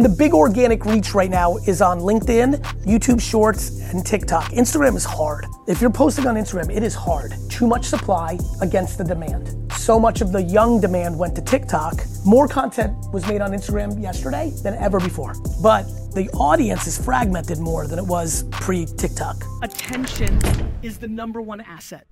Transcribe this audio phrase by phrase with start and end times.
[0.00, 4.52] The big organic reach right now is on LinkedIn, YouTube Shorts, and TikTok.
[4.52, 5.44] Instagram is hard.
[5.66, 7.34] If you're posting on Instagram, it is hard.
[7.48, 9.72] Too much supply against the demand.
[9.72, 12.00] So much of the young demand went to TikTok.
[12.24, 15.34] More content was made on Instagram yesterday than ever before.
[15.60, 15.82] But
[16.14, 19.42] the audience is fragmented more than it was pre TikTok.
[19.64, 20.40] Attention
[20.80, 22.06] is the number one asset.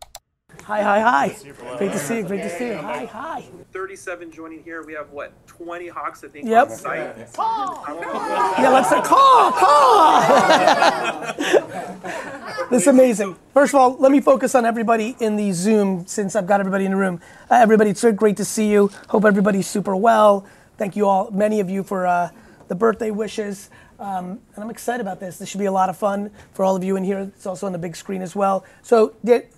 [0.64, 1.36] Hi, hi, hi.
[1.78, 2.22] Great to see you.
[2.24, 2.74] Great to see you.
[2.74, 3.44] Hi, hi.
[3.72, 4.82] 37 joining here.
[4.84, 6.70] We have what, 20 Hawks, I think, Yep.
[6.70, 7.16] on site.
[7.38, 10.22] Yeah, let's say call, call.
[12.70, 13.36] this is amazing.
[13.54, 16.84] First of all, let me focus on everybody in the Zoom since I've got everybody
[16.84, 17.20] in the room.
[17.50, 18.90] Uh, everybody, it's so great to see you.
[19.08, 20.44] Hope everybody's super well.
[20.78, 22.30] Thank you all, many of you, for uh,
[22.68, 23.70] the birthday wishes.
[23.98, 25.38] Um, and I'm excited about this.
[25.38, 27.18] This should be a lot of fun for all of you in here.
[27.20, 28.64] It's also on the big screen as well.
[28.82, 29.14] So,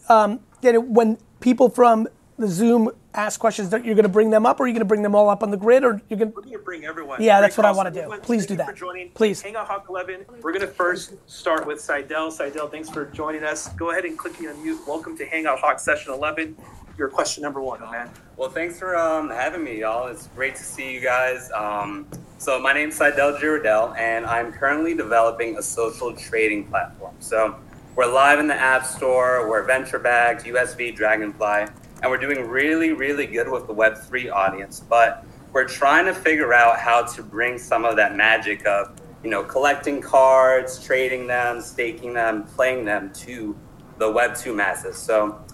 [0.09, 2.08] um, did it, when people from
[2.38, 4.80] the Zoom ask questions, that you're going to bring them up, or you're you going
[4.80, 7.20] to bring them all up on the grid, or you're going to bring everyone.
[7.20, 8.00] Yeah, Great that's what I wanna do.
[8.00, 8.66] Everyone, Please thank do you that.
[8.68, 9.10] For joining.
[9.10, 9.40] Please.
[9.42, 10.24] Hang Hangout Hawk 11.
[10.42, 12.30] We're going to first start with Seidel.
[12.30, 13.68] Seidel, thanks for joining us.
[13.70, 14.87] Go ahead and click the unmute.
[14.87, 16.56] Welcome to Hangout Hawk Session 11.
[16.96, 18.10] Your question number one, man.
[18.37, 20.09] Well, thanks for um, having me, y'all.
[20.09, 21.50] It's great to see you guys.
[21.52, 22.06] Um,
[22.38, 27.15] so, my name's Seidel Girodell, and I'm currently developing a social trading platform.
[27.20, 27.56] So,
[27.99, 31.66] we're live in the App Store, we're venture backed, USV, Dragonfly,
[32.01, 34.79] and we're doing really, really good with the Web3 audience.
[34.79, 39.30] But we're trying to figure out how to bring some of that magic of, you
[39.30, 43.59] know, collecting cards, trading them, staking them, playing them to
[43.99, 44.96] the Web2 masses.
[44.96, 45.45] So,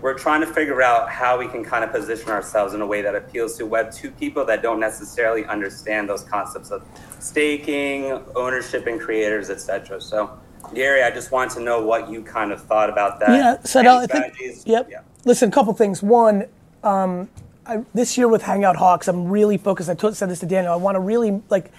[0.00, 3.02] we're trying to figure out how we can kind of position ourselves in a way
[3.02, 6.84] that appeals to Web 2 people that don't necessarily understand those concepts of
[7.18, 10.00] staking, ownership, and creators, etc.
[10.00, 10.38] So,
[10.74, 13.30] Gary, I just wanted to know what you kind of thought about that.
[13.30, 14.88] Yeah, so I think, yep.
[14.90, 15.00] Yeah.
[15.24, 16.02] Listen, a couple things.
[16.02, 16.46] One,
[16.82, 17.28] um,
[17.66, 19.90] I, this year with Hangout Hawks, I'm really focused.
[19.90, 20.72] I told, said this to Daniel.
[20.72, 21.70] I want to really like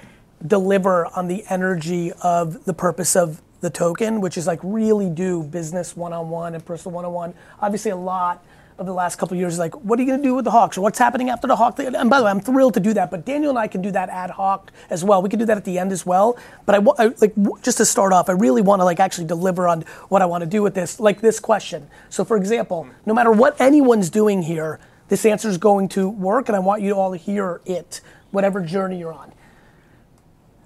[0.45, 5.43] deliver on the energy of the purpose of the token, which is like really do
[5.43, 7.33] business one-on-one and personal one-on-one.
[7.59, 8.43] Obviously, a lot
[8.79, 10.51] of the last couple years is like, what are you going to do with the
[10.51, 11.79] Hawks, or what's happening after the Hawks?
[11.79, 13.11] And by the way, I'm thrilled to do that.
[13.11, 15.21] But Daniel and I can do that ad hoc as well.
[15.21, 16.37] We can do that at the end as well.
[16.65, 19.67] But I, I like just to start off, I really want to like actually deliver
[19.67, 21.89] on what I want to do with this, like this question.
[22.09, 24.79] So, for example, no matter what anyone's doing here,
[25.09, 28.01] this answer is going to work, and I want you all to hear it,
[28.31, 29.33] whatever journey you're on.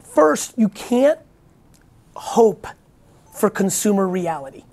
[0.04, 1.20] First, you can't
[2.16, 2.68] hope
[3.34, 4.66] for consumer reality.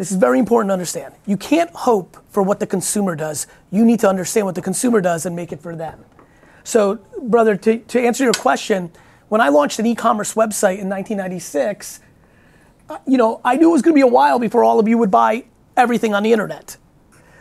[0.00, 1.12] This is very important to understand.
[1.26, 3.46] You can't hope for what the consumer does.
[3.70, 6.06] You need to understand what the consumer does and make it for them.
[6.64, 8.92] So, brother, to, to answer your question,
[9.28, 12.00] when I launched an e commerce website in 1996,
[12.88, 14.88] uh, you know, I knew it was going to be a while before all of
[14.88, 15.44] you would buy
[15.76, 16.78] everything on the internet.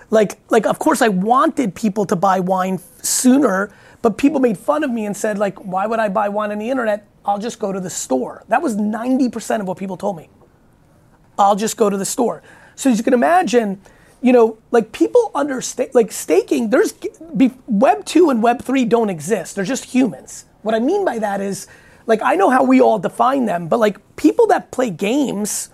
[0.10, 3.72] Like, like, of course, I wanted people to buy wine sooner,
[4.02, 6.60] but people made fun of me and said, like, why would I buy wine on
[6.60, 7.08] the internet?
[7.24, 8.44] I'll just go to the store.
[8.50, 10.28] That was 90% of what people told me.
[11.40, 12.44] I'll just go to the store.
[12.76, 13.82] So as you can imagine,
[14.22, 16.94] you know, like people understand, like staking, there's
[17.36, 19.56] be, Web 2 and Web 3 don't exist.
[19.56, 20.46] They're just humans.
[20.62, 21.68] What I mean by that is,
[22.06, 25.70] like, I know how we all define them, but like people that play games,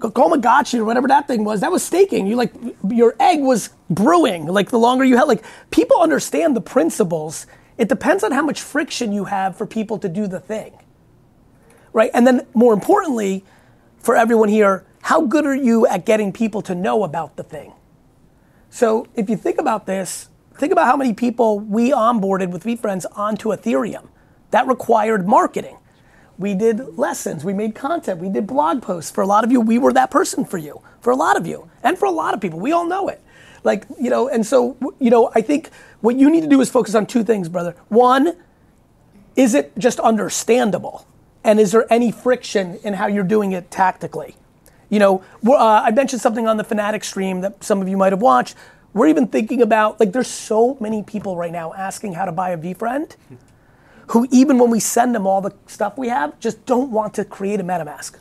[0.00, 2.26] Tamagotchi or whatever that thing was, that was staking.
[2.26, 2.52] You like,
[2.88, 4.46] your egg was brewing.
[4.46, 7.46] Like, the longer you held, like, people understand the principles.
[7.76, 10.72] It depends on how much friction you have for people to do the thing.
[11.92, 12.10] Right?
[12.14, 13.44] And then more importantly,
[14.00, 17.72] for everyone here, how good are you at getting people to know about the thing?
[18.70, 23.06] So if you think about this, think about how many people we onboarded with VeeFriends
[23.16, 24.08] onto Ethereum.
[24.50, 25.76] That required marketing.
[26.38, 29.10] We did lessons, we made content, we did blog posts.
[29.10, 30.80] For a lot of you, we were that person for you.
[31.02, 33.22] For a lot of you, and for a lot of people, we all know it.
[33.62, 35.68] Like, you know, and so, you know, I think
[36.00, 37.76] what you need to do is focus on two things, brother.
[37.88, 38.36] One,
[39.36, 41.06] is it just understandable?
[41.42, 44.36] And is there any friction in how you're doing it tactically?
[44.88, 48.12] You know, uh, I mentioned something on the Fanatic stream that some of you might
[48.12, 48.56] have watched.
[48.92, 52.50] We're even thinking about, like, there's so many people right now asking how to buy
[52.50, 53.14] a VeeFriend
[54.08, 57.24] who, even when we send them all the stuff we have, just don't want to
[57.24, 58.16] create a MetaMask.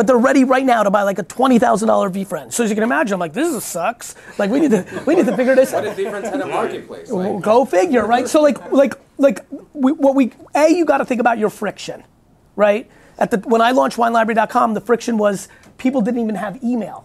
[0.00, 2.54] But they're ready right now to buy like a twenty thousand dollar VeeFriend.
[2.54, 4.14] So as you can imagine, I'm like, this is sucks.
[4.38, 5.84] Like we need to we need to figure this out.
[5.84, 7.10] What if VeeFriends had a marketplace?
[7.10, 8.26] Like, Go figure, right?
[8.26, 9.44] So like like like
[9.74, 12.02] we, what we a you got to think about your friction,
[12.56, 12.90] right?
[13.18, 17.04] At the when I launched WineLibrary.com, the friction was people didn't even have email.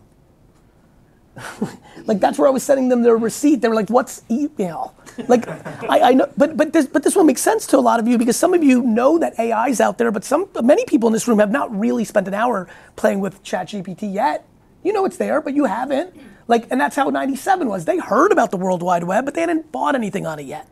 [2.06, 3.62] like that's where I was sending them their receipt.
[3.62, 4.96] They were like, "What's email?"
[5.28, 5.48] Like
[5.90, 8.08] I, I know, but but this but this one makes sense to a lot of
[8.08, 11.08] you because some of you know that AI is out there, but some many people
[11.08, 14.46] in this room have not really spent an hour playing with ChatGPT yet.
[14.84, 16.16] You know it's there, but you haven't.
[16.48, 17.86] Like, and that's how 97 was.
[17.86, 20.68] They heard about the World Wide Web, but they hadn't bought anything on it yet.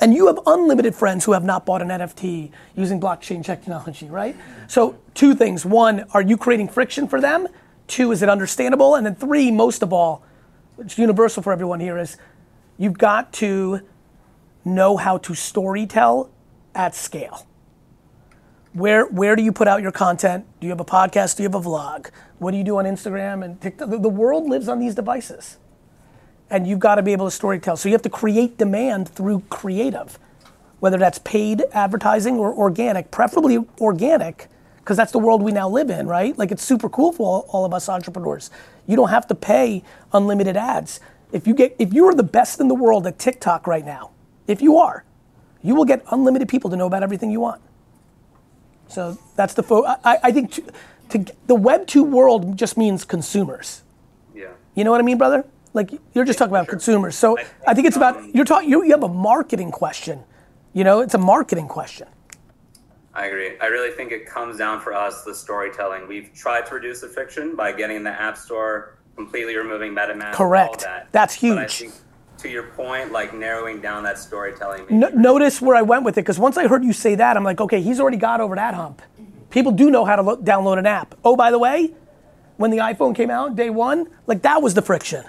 [0.00, 4.36] And you have unlimited friends who have not bought an NFT using blockchain technology, right?
[4.66, 5.64] So, two things.
[5.64, 7.48] One, are you creating friction for them?
[7.86, 8.94] Two, is it understandable?
[8.94, 10.24] And then three, most of all,
[10.78, 12.16] it's universal for everyone here, is
[12.76, 13.80] you've got to
[14.64, 16.28] know how to storytell
[16.74, 17.46] at scale.
[18.72, 20.44] Where, where do you put out your content?
[20.60, 21.36] Do you have a podcast?
[21.36, 22.10] Do you have a vlog?
[22.38, 23.88] What do you do on Instagram and TikTok?
[23.88, 25.56] The, the world lives on these devices.
[26.50, 27.78] And you've got to be able to storytell.
[27.78, 30.18] So you have to create demand through creative,
[30.80, 34.48] whether that's paid advertising or organic, preferably organic,
[34.86, 36.38] because that's the world we now live in, right?
[36.38, 38.52] Like it's super cool for all, all of us entrepreneurs.
[38.86, 41.00] You don't have to pay unlimited ads.
[41.32, 44.12] If you get if you are the best in the world at TikTok right now,
[44.46, 45.02] if you are,
[45.60, 47.60] you will get unlimited people to know about everything you want.
[48.86, 50.62] So that's the fo- I, I think to,
[51.08, 53.82] to, the Web two world just means consumers.
[54.36, 54.50] Yeah.
[54.76, 55.44] You know what I mean, brother?
[55.74, 56.74] Like you're just talking about Sure.
[56.74, 57.16] consumers.
[57.16, 57.36] So
[57.66, 58.70] I think it's about um you're talking.
[58.70, 60.22] You, you have a marketing question.
[60.72, 62.06] You know, it's a marketing question.
[63.16, 63.58] I agree.
[63.60, 66.06] I really think it comes down for us the storytelling.
[66.06, 70.34] We've tried to reduce the friction by getting the App Store completely removing MetaMask.
[70.34, 70.84] Correct.
[70.84, 71.08] All that.
[71.12, 71.78] That's But I huge.
[71.78, 71.94] think
[72.38, 74.84] to your point, like narrowing down that storytelling.
[74.90, 77.42] No, notice where I went with it because once I heard you say that, I'm
[77.44, 79.00] like, okay, he's already got over that hump.
[79.18, 79.44] Mm-hmm.
[79.48, 81.14] People do know how to lo- download an app.
[81.24, 81.94] Oh, by the way,
[82.58, 85.24] when the iPhone came out day one, like that was the friction.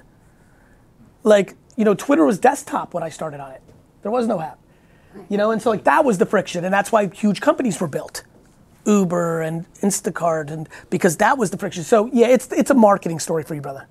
[1.24, 3.62] Like you know, Twitter was desktop when I started on it.
[4.01, 4.56] There was no app.
[5.30, 7.88] You know, and so like that was the friction, and that's why huge companies were
[7.88, 8.24] built.
[8.86, 11.84] Uber and Instacart, and because that was the friction.
[11.84, 13.88] So yeah, it's it's a marketing story for you, brother.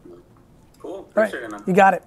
[0.78, 1.08] Cool.
[1.14, 1.62] Right, Appreciate it, man.
[1.66, 2.02] you got it.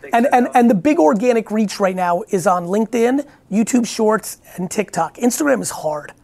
[0.00, 4.38] Thanks, And, and, and the big organic reach right now is on LinkedIn, YouTube Shorts,
[4.56, 5.16] and TikTok.
[5.16, 6.14] Instagram is hard.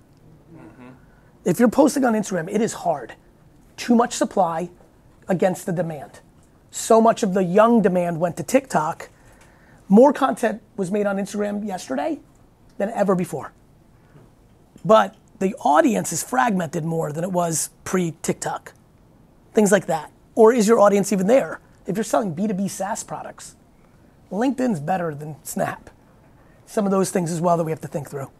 [0.54, 0.88] Mm-hmm.
[1.44, 3.14] If you're posting on Instagram, it is hard.
[3.76, 4.70] Too much supply
[5.28, 6.20] against the demand.
[6.70, 9.10] So much of the young demand went to TikTok.
[9.88, 12.20] More content was made on Instagram yesterday
[12.78, 13.52] than ever before.
[14.84, 18.72] But the audience is fragmented more than it was pre TikTok.
[19.54, 20.10] Things like that.
[20.34, 21.60] Or is your audience even there?
[21.86, 23.56] If you're selling B2B SaaS products,
[24.30, 25.90] LinkedIn's better than Snap.
[26.66, 28.30] Some of those things as well that we have to think through.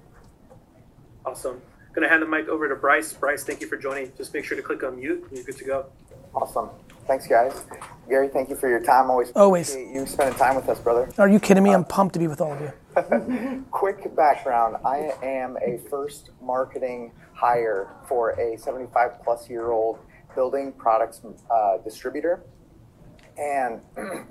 [1.25, 1.61] awesome.
[1.95, 3.13] Gonna hand the mic over to Bryce.
[3.15, 4.13] Bryce, thank you for joining.
[4.17, 5.23] Just make sure to click on mute.
[5.29, 5.87] and You're good to go.
[6.35, 6.69] Awesome.
[7.07, 7.65] Thanks, guys.
[8.09, 9.11] Gary, thank you for your time.
[9.11, 9.75] Always Always.
[9.77, 11.09] you spending time with us, brother.
[11.19, 11.71] Are you kidding me?
[11.71, 13.65] I'm pumped to be with all of you.
[13.71, 19.99] Quick background I am a first marketing hire for a 75 plus year old
[20.35, 21.21] building products
[21.51, 22.45] uh, distributor.
[23.39, 23.81] And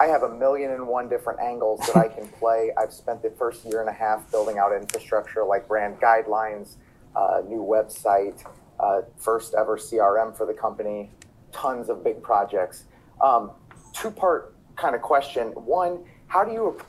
[0.00, 2.70] I have a million and one different angles that I can play.
[2.78, 6.76] I've spent the first year and a half building out infrastructure like brand guidelines,
[7.16, 8.44] uh, new website,
[8.78, 11.10] uh, first ever CRM for the company,
[11.52, 12.84] tons of big projects.
[13.20, 13.50] Um,
[13.92, 15.48] two part kind of question.
[15.48, 16.80] One, how do you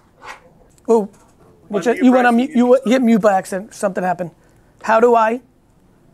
[0.87, 1.09] Oh,
[1.67, 2.49] which Unmute, you went on Bryce.
[2.49, 2.57] mute.
[2.85, 3.73] You hit mute by accident.
[3.73, 4.31] Something happened.
[4.81, 5.41] How do I?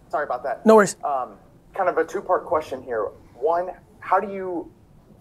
[0.10, 0.66] Sorry about that.
[0.66, 0.96] No worries.
[1.04, 1.32] Um,
[1.74, 3.06] kind of a two-part question here.
[3.36, 4.72] One, how do you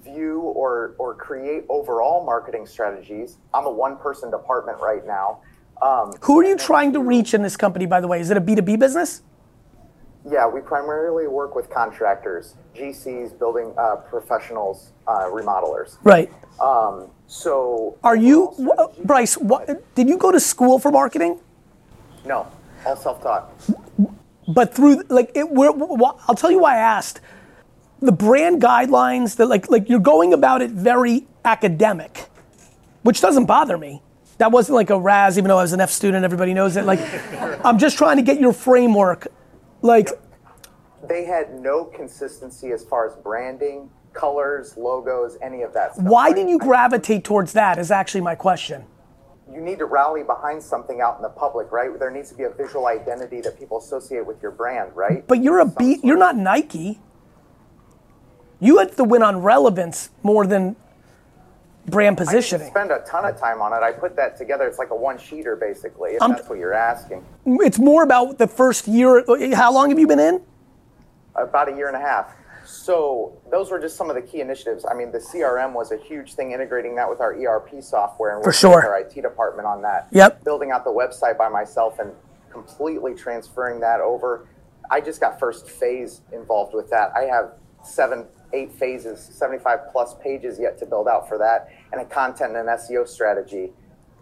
[0.02, 3.38] view or or create overall marketing strategies?
[3.55, 5.40] I'm a one-person department right now.
[5.82, 8.20] Um, Who are you trying to reach in this company, by the way?
[8.20, 9.23] Is it a B2B business?
[10.28, 15.99] Yeah, we primarily work with contractors, GCs, building uh, professionals, uh, remodelers.
[16.02, 16.31] Right.
[16.61, 21.40] Um, so, Are you, strategy- Bryce, what, did you go to school for marketing?
[22.25, 22.46] No,
[22.84, 23.52] all self-taught.
[24.49, 25.71] but through like it we're,
[26.28, 27.21] I'll tell you why I asked.
[28.00, 32.26] The brand guidelines that like like you're going about it very academic,
[33.02, 34.02] which doesn't bother me.
[34.38, 36.85] That wasn't like a Raz, even though I was an F student, everybody knows it.
[36.85, 37.00] Like
[37.64, 39.28] I'm just trying to get your framework.
[39.87, 40.11] Like
[41.07, 46.05] They had no consistency as far as branding, colors, logos, any of that stuff.
[46.07, 48.85] why did you gravitate towards that is actually my question.
[49.52, 51.97] you need to rally behind something out in the public, right?
[52.00, 55.25] There needs to be a visual identity that people associate with your brand, right?
[55.26, 56.99] But you're a B you're not Nike.
[58.59, 60.75] You had to win on relevance more than
[61.87, 62.69] brand I positioning.
[62.69, 63.85] spend a ton of time on it.
[63.85, 64.66] I put that together.
[64.66, 67.25] It's like a one sheeter, basically, if I'm- that's what you're asking.
[67.47, 69.25] It's more about the first year.
[69.55, 70.43] How long have you been in?
[71.35, 72.35] About a year and a half.
[72.64, 74.85] So those were just some of the key initiatives.
[74.85, 78.43] I mean, the CRM was a huge thing, integrating that with our ERP software and
[78.43, 78.76] For working sure.
[78.76, 80.09] with our IT department on that.
[80.11, 80.43] Yep.
[80.45, 82.12] Building out the website by myself and
[82.50, 84.47] completely transferring that over.
[84.90, 87.12] I just got first phase involved with that.
[87.14, 87.52] I have
[87.83, 92.57] seven, eight phases, 75 plus pages yet to build out for that, and a content
[92.57, 93.73] and SEO strategy.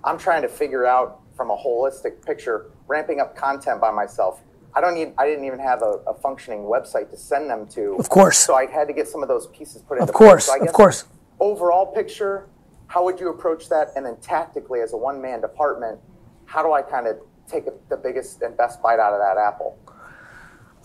[0.02, 4.42] I'm trying to figure out from a holistic picture, ramping up content by myself.
[4.74, 5.12] I don't need.
[5.16, 7.96] I didn't even have a, a functioning website to send them to.
[7.98, 8.38] Of course.
[8.38, 10.60] So I had to get some of those pieces put into Of course, place.
[10.60, 11.04] So of course.
[11.40, 12.48] Overall picture,
[12.88, 13.88] how would you approach that?
[13.96, 16.00] And then tactically, as a one man department,
[16.46, 17.18] how do I kind of
[17.48, 19.78] take a, the biggest and best bite out of that apple?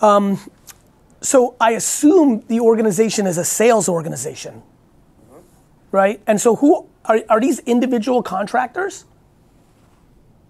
[0.01, 0.39] Um,
[1.21, 4.63] So I assume the organization is a sales organization,
[5.91, 6.21] right?
[6.27, 9.05] And so who are, are these individual contractors?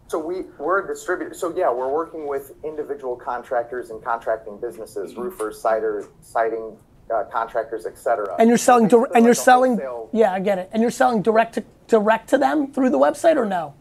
[0.08, 1.34] So we we're a distributor.
[1.36, 6.76] So yeah, we're working with individual contractors and contracting businesses, roofers, siders, siding
[7.14, 8.36] uh, contractors, etc.
[8.40, 10.70] And you're selling dir- and you're like selling wholesale- yeah, I get it.
[10.74, 13.76] And you're selling direct to direct to them through the website or no?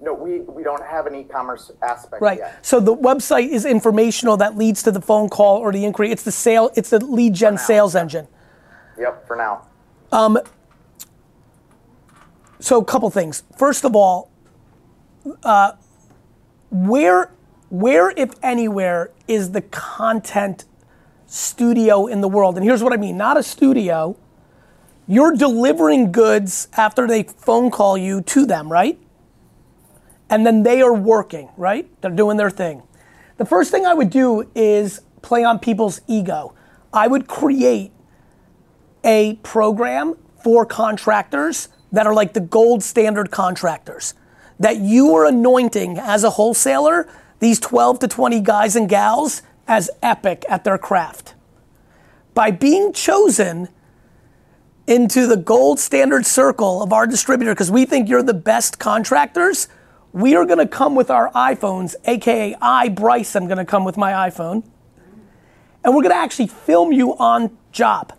[0.00, 2.38] No, we we don't have an e-commerce aspect Right.
[2.38, 2.64] yet.
[2.64, 6.10] So the website is informational that leads to the phone call or the inquiry.
[6.10, 6.70] It's the sale.
[6.74, 8.28] It's the lead gen sales engine.
[8.98, 9.66] Yep, for now.
[12.64, 13.42] So a couple things.
[13.58, 14.30] First of all,
[15.42, 15.72] uh,
[16.70, 17.30] where
[17.68, 20.64] where if anywhere is the content
[21.26, 22.56] studio in the world?
[22.56, 24.16] And here's what I mean: not a studio.
[25.06, 28.98] You're delivering goods after they phone call you to them, right?
[30.30, 31.86] And then they are working, right?
[32.00, 32.82] They're doing their thing.
[33.36, 36.54] The first thing I would do is play on people's ego.
[36.94, 37.92] I would create
[39.04, 44.14] a program for contractors that are like the gold standard contractors.
[44.58, 47.08] That you are anointing as a wholesaler
[47.40, 51.34] these 12 to 20 guys and gals as epic at their craft.
[52.32, 53.68] By being chosen
[54.86, 59.68] into the gold standard circle of our distributor because we think you're the best contractors
[60.12, 63.84] we are going to come with our iPhones aka I Bryce I'm going to come
[63.84, 64.62] with my iPhone.
[65.82, 68.12] And we're going to actually film you on job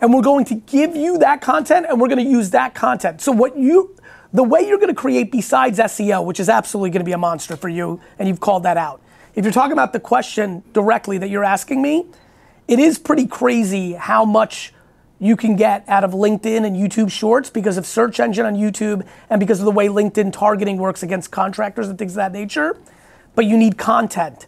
[0.00, 3.20] and we're going to give you that content and we're going to use that content.
[3.20, 3.96] So what you
[4.32, 7.18] the way you're going to create besides SEO, which is absolutely going to be a
[7.18, 9.00] monster for you and you've called that out.
[9.34, 12.06] If you're talking about the question directly that you're asking me,
[12.68, 14.74] it is pretty crazy how much
[15.18, 19.06] you can get out of LinkedIn and YouTube Shorts because of search engine on YouTube
[19.30, 22.76] and because of the way LinkedIn targeting works against contractors and things of that nature.
[23.34, 24.46] But you need content.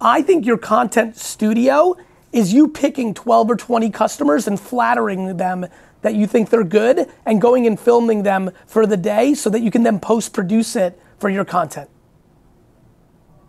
[0.00, 1.96] I think your content studio
[2.34, 5.66] is you picking 12 or 20 customers and flattering them
[6.02, 9.60] that you think they're good and going and filming them for the day so that
[9.60, 11.88] you can then post produce it for your content.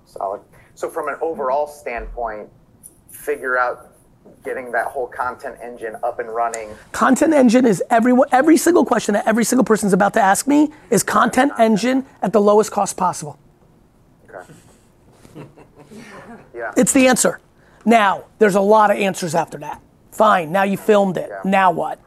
[0.05, 0.41] Solid.
[0.75, 2.47] So from an overall standpoint,
[3.09, 3.91] figure out
[4.43, 6.69] getting that whole content engine up and running.
[6.91, 10.71] Content engine is every every single question that every single person's about to ask me
[10.89, 13.39] is content engine at the lowest cost possible.
[14.29, 14.53] Okay.
[16.53, 16.71] yeah.
[16.77, 17.39] It's the answer.
[17.85, 19.81] Now, there's a lot of answers after that.
[20.11, 21.29] Fine, now you filmed it.
[21.29, 21.41] Yeah.
[21.43, 21.99] Now what?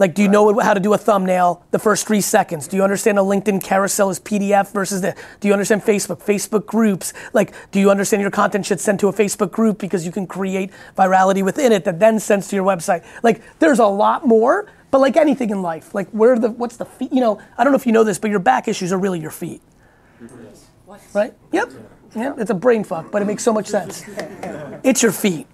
[0.00, 2.66] Like, do you know how to do a thumbnail the first three seconds?
[2.66, 6.64] Do you understand a LinkedIn carousel is PDF versus the, do you understand Facebook, Facebook
[6.64, 7.12] groups?
[7.34, 10.26] Like, do you understand your content should send to a Facebook group because you can
[10.26, 13.04] create virality within it that then sends to your website?
[13.22, 16.86] Like, there's a lot more, but like anything in life, like, where the, what's the
[16.86, 17.12] feet?
[17.12, 19.20] You know, I don't know if you know this, but your back issues are really
[19.20, 19.60] your feet.
[21.14, 21.34] Right?
[21.52, 21.72] Yep.
[22.14, 22.38] Yep.
[22.38, 24.04] It's a brain fuck, but it makes so much sense.
[24.82, 25.46] It's your feet.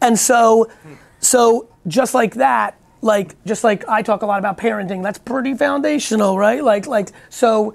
[0.00, 0.70] And so,
[1.18, 5.54] so just like that, like just like I talk a lot about parenting, that's pretty
[5.54, 6.62] foundational, right?
[6.62, 7.74] Like, like so.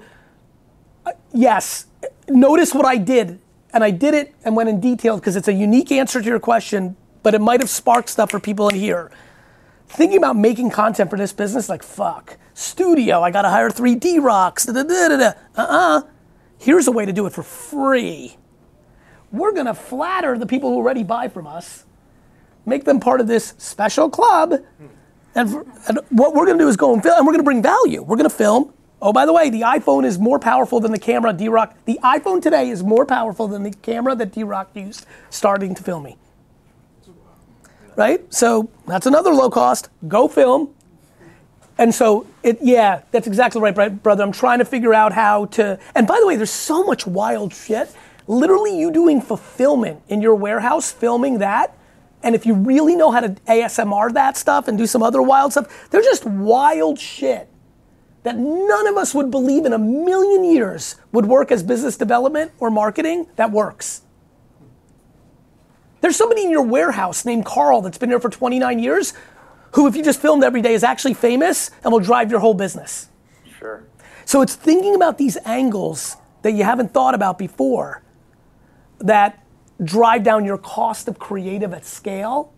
[1.04, 1.86] uh, Yes.
[2.28, 3.38] Notice what I did,
[3.72, 6.40] and I did it and went in detail because it's a unique answer to your
[6.40, 9.10] question, but it might have sparked stuff for people in here.
[9.88, 14.18] Thinking about making content for this business, like fuck, studio, I gotta hire three D
[14.18, 14.64] rocks.
[14.66, 14.80] Da.
[14.80, 16.02] Uh-uh.
[16.58, 18.36] Here's a way to do it for free.
[19.32, 21.84] We're gonna flatter the people who already buy from us,
[22.64, 24.54] make them part of this special club,
[25.34, 27.62] and, for, and what we're gonna do is go and film, and we're gonna bring
[27.62, 28.02] value.
[28.02, 28.72] We're gonna film.
[29.02, 31.76] Oh, by the way, the iPhone is more powerful than the camera D Rock.
[31.84, 35.82] The iPhone today is more powerful than the camera that D Rock used starting to
[35.82, 36.16] film me.
[37.96, 38.32] Right?
[38.32, 39.90] So that's another low cost.
[40.08, 40.74] Go film.
[41.78, 44.24] And so, it, yeah, that's exactly right, brother.
[44.24, 45.78] I'm trying to figure out how to.
[45.94, 47.94] And by the way, there's so much wild shit.
[48.26, 51.76] Literally, you doing fulfillment in your warehouse, filming that.
[52.22, 55.52] And if you really know how to ASMR that stuff and do some other wild
[55.52, 57.48] stuff, they're just wild shit
[58.26, 62.50] that none of us would believe in a million years would work as business development
[62.58, 63.28] or marketing.
[63.36, 64.02] That works.
[66.00, 69.12] There's somebody in your warehouse named Carl that's been there for 29 years
[69.72, 72.54] who, if you just filmed every day, is actually famous and will drive your whole
[72.54, 73.08] business.
[73.58, 73.84] Sure.
[74.24, 78.02] So it's thinking about these angles that you haven't thought about before
[78.98, 79.44] that
[79.82, 82.52] drive down your cost of creative at scale.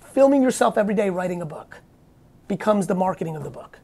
[0.00, 1.80] Filming yourself every day writing a book
[2.48, 3.78] becomes the marketing of the book.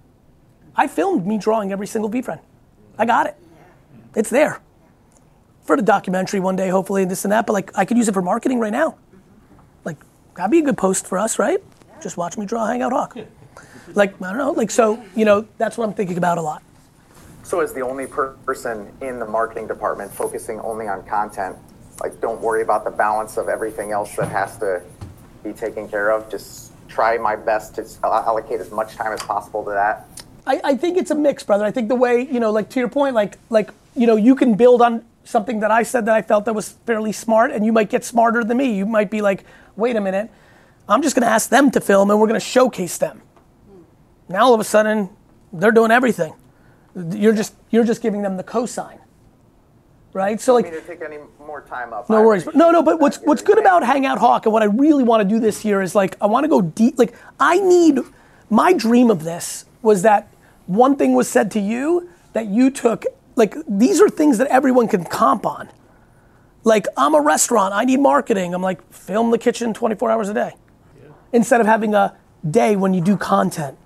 [0.75, 2.40] I filmed me drawing every single VeeFriend.
[2.99, 3.37] I got it.
[4.14, 4.61] It's there.
[5.64, 8.08] For the documentary one day, hopefully, and this and that, but like I could use
[8.08, 8.96] it for marketing right now.
[9.84, 9.96] Like,
[10.34, 11.62] that'd be a good post for us, right?
[12.02, 13.16] Just watch me draw a Hangout Hawk.
[13.94, 16.62] Like I don't know, like so you know that's what I'm thinking about a lot.
[17.44, 21.56] So, as the only per- person in the marketing department focusing only on content,
[22.00, 24.82] like don't worry about the balance of everything else that has to
[25.42, 26.30] be taken care of.
[26.30, 30.09] Just try my best to allocate as much time as possible to that.
[30.47, 31.64] I, I think it's a mix, brother.
[31.64, 34.35] I think the way you know, like to your point, like like you know, you
[34.35, 37.64] can build on something that I said that I felt that was fairly smart, and
[37.64, 38.75] you might get smarter than me.
[38.75, 39.44] You might be like,
[39.76, 40.30] wait a minute,
[40.88, 43.22] I'm just going to ask them to film, and we're going to showcase them.
[44.28, 45.10] Now all of a sudden,
[45.52, 46.34] they're doing everything.
[46.94, 48.98] You're just you're just giving them the cosign,
[50.12, 50.40] right?
[50.40, 52.08] So like, I mean, to take any more time up.
[52.10, 52.46] no worries.
[52.54, 52.82] No, no.
[52.82, 55.64] But what's what's good about Hangout Hawk and what I really want to do this
[55.64, 56.98] year is like I want to go deep.
[56.98, 58.00] Like I need
[58.50, 60.28] my dream of this was that
[60.66, 63.04] one thing was said to you that you took.
[63.36, 65.70] Like these are things that everyone can comp on.
[66.64, 67.74] Like I'm a restaurant.
[67.74, 68.54] I need marketing.
[68.54, 70.52] I'm like film the kitchen 24 hours a day,
[71.32, 72.16] instead of having a
[72.48, 73.78] day when you do content.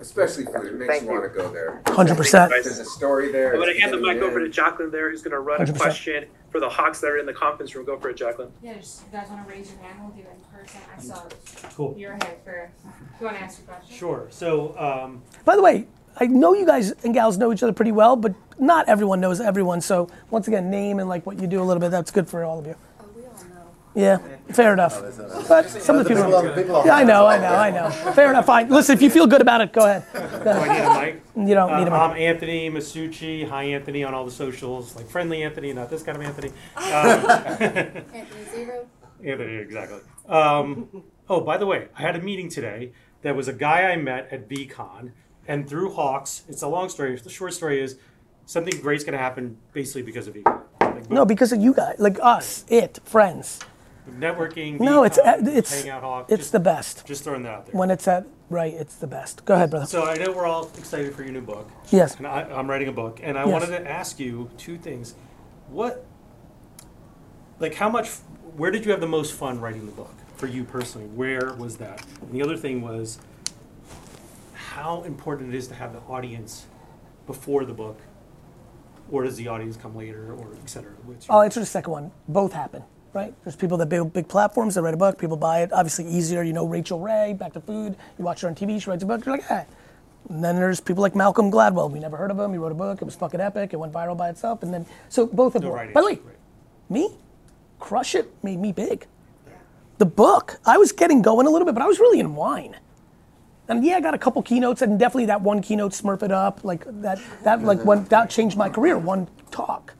[0.00, 1.20] Especially food, it makes Thank you you.
[1.20, 1.80] want to go there.
[1.86, 2.16] 100.
[2.16, 3.54] percent There's a story there.
[3.54, 4.50] I'm going to hand the mic over to.
[4.50, 5.78] Jacqueline there, who's going to run a 100%.
[5.78, 7.86] question for the Hawks that are in the conference room.
[7.86, 8.50] Go for it, Jacqueline.
[8.62, 10.00] Yeah, just, you guys want to raise your hand?
[10.02, 10.80] We'll do it in person.
[10.94, 11.22] I saw
[11.74, 11.94] Cool.
[11.96, 12.74] your head first.
[13.18, 13.96] You want to ask your question?
[13.96, 14.26] Sure.
[14.30, 15.86] So, um, By the way,
[16.18, 19.40] I know you guys and gals know each other pretty well, but not everyone knows
[19.40, 19.80] everyone.
[19.80, 21.90] So once again, name and like what you do a little bit.
[21.90, 22.76] That's good for all of you.
[23.00, 23.70] Oh, we all know.
[23.94, 24.18] Yeah,
[24.52, 25.00] fair enough.
[25.48, 26.52] But some of the people.
[26.54, 27.90] people- Yeah, I know, I know, I know.
[28.12, 28.46] Fair enough.
[28.46, 28.68] Fine.
[28.68, 30.04] Listen, if you feel good about it, go ahead.
[30.12, 31.48] do I need a mic?
[31.48, 32.20] You don't Uh, need a I'm mic.
[32.22, 33.48] Anthony Masucci.
[33.48, 36.50] Hi, Anthony, on all the socials, like friendly Anthony, not this kind of Anthony.
[36.76, 38.86] Um, Anthony Zero.
[39.24, 40.00] Anthony, exactly.
[40.28, 42.92] Um, oh, by the way, I had a meeting today.
[43.22, 45.12] There was a guy I met at VeeCon,
[45.46, 47.16] and through Hawks, it's a long story.
[47.16, 47.96] The short story is
[48.44, 50.62] something great's going to happen basically because of VeeCon.
[50.80, 53.60] Like, No, because of you guys, like us, it, friends.
[54.10, 54.78] Networking.
[54.80, 56.26] No, it's VeeCon, uh, it's Hangout Hawk.
[56.28, 57.06] it's just, the best.
[57.06, 57.74] Just throwing that out there.
[57.74, 59.44] When it's at right, it's the best.
[59.44, 59.86] Go ahead, brother.
[59.86, 61.70] So I know we're all excited for your new book.
[61.90, 62.16] Yes.
[62.16, 63.52] And I, I'm writing a book, and I Yes.
[63.52, 65.14] wanted to ask you two things.
[65.70, 66.04] What,
[67.60, 68.10] like, how much,
[68.56, 71.06] where did you have the most fun writing the book for you personally?
[71.08, 72.04] Where was that?
[72.20, 73.18] And the other thing was
[74.52, 76.66] how important it is to have the audience
[77.26, 77.98] before the book,
[79.10, 80.92] or does the audience come later, or et cetera?
[81.30, 82.10] I'll answer the second one.
[82.28, 82.82] Both happen,
[83.14, 83.32] right?
[83.44, 85.18] There's people that build big platforms that write a book.
[85.18, 85.72] People buy it.
[85.72, 86.42] Obviously, easier.
[86.42, 87.96] You know, Rachael Ray, Back to Food.
[88.18, 88.80] You watch her on TV.
[88.82, 89.24] She writes a book.
[89.24, 89.64] You're like, hey.
[90.28, 91.90] And then there's people like Malcolm Gladwell.
[91.90, 92.52] We never heard of him.
[92.52, 93.00] He wrote a book.
[93.00, 93.72] It was fucking epic.
[93.72, 94.62] It went viral by itself.
[94.62, 95.70] And then, so both of them.
[95.92, 96.18] By the way,
[96.88, 97.10] me,
[97.78, 99.06] Crush It made me big.
[99.98, 102.76] The book, I was getting going a little bit, but I was really in wine.
[103.68, 106.64] And yeah, I got a couple keynotes, and definitely that one keynote, Smurf It Up,
[106.64, 108.98] like that, that like one that changed my career.
[108.98, 109.94] One talk,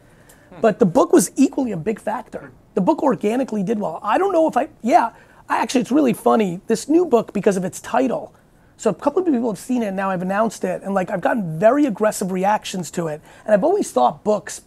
[0.61, 2.53] but the book was equally a big factor.
[2.75, 4.01] The book organically did well.
[4.03, 5.13] I don't know if I, yeah,
[5.49, 6.61] I actually, it's really funny.
[6.67, 8.35] This new book because of its title.
[8.77, 11.11] So a couple of people have seen it, and now I've announced it, and like
[11.11, 13.21] I've gotten very aggressive reactions to it.
[13.45, 14.63] And I've always thought books,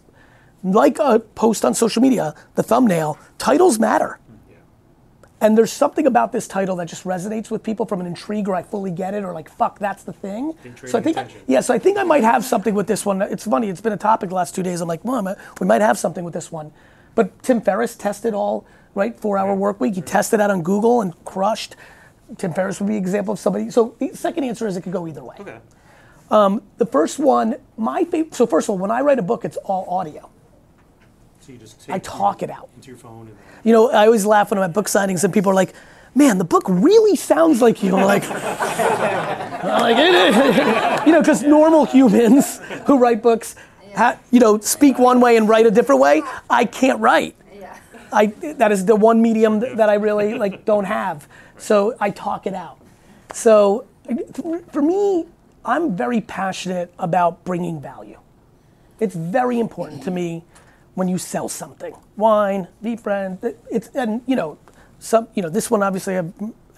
[0.64, 4.18] like a post on social media, the thumbnail, titles matter.
[5.40, 8.56] And there's something about this title that just resonates with people from an intrigue or
[8.56, 10.54] I fully get it or like fuck that's the thing.
[10.64, 11.40] Intrigue so I think tension.
[11.46, 13.22] yeah, so I think I might have something with this one.
[13.22, 14.80] It's funny, it's been a topic the last two days.
[14.80, 16.72] I'm like, well, we might have something with this one.
[17.14, 19.94] But Tim Ferriss tested all right, four hour work week.
[19.94, 21.76] He tested that on Google and crushed.
[22.36, 23.70] Tim Ferriss would be an example of somebody.
[23.70, 25.36] So the second answer is it could go either way.
[25.40, 25.58] Okay.
[26.30, 28.34] Um, the first one, my favorite.
[28.34, 30.28] So first of all, when I write a book, it's all audio.
[31.40, 32.68] So you just I talk your- it out.
[32.76, 33.28] into your phone.
[33.28, 35.72] And, You know, I always laugh when I'm at book signings and people are like,
[36.14, 40.36] "Man, the book really sounds like you." I'm like, I'm like it is.
[41.06, 43.54] you know, because normal humans who write books,
[43.98, 46.22] ha, you know, speak one way and write a different way.
[46.48, 47.36] I can't write.
[47.54, 47.76] Yeah.
[48.12, 48.26] I
[48.62, 51.28] that is the one medium th- that I really like don't have.
[51.58, 52.78] So I talk it out.
[53.32, 53.84] So
[54.72, 55.26] for me,
[55.64, 58.18] I'm very passionate about bringing value.
[59.00, 60.44] It's very important to me
[60.94, 61.94] when you sell something.
[62.16, 63.54] Wine, VeeFriend.
[63.70, 64.58] It's and you know,
[64.98, 66.24] some you know this one obviously I,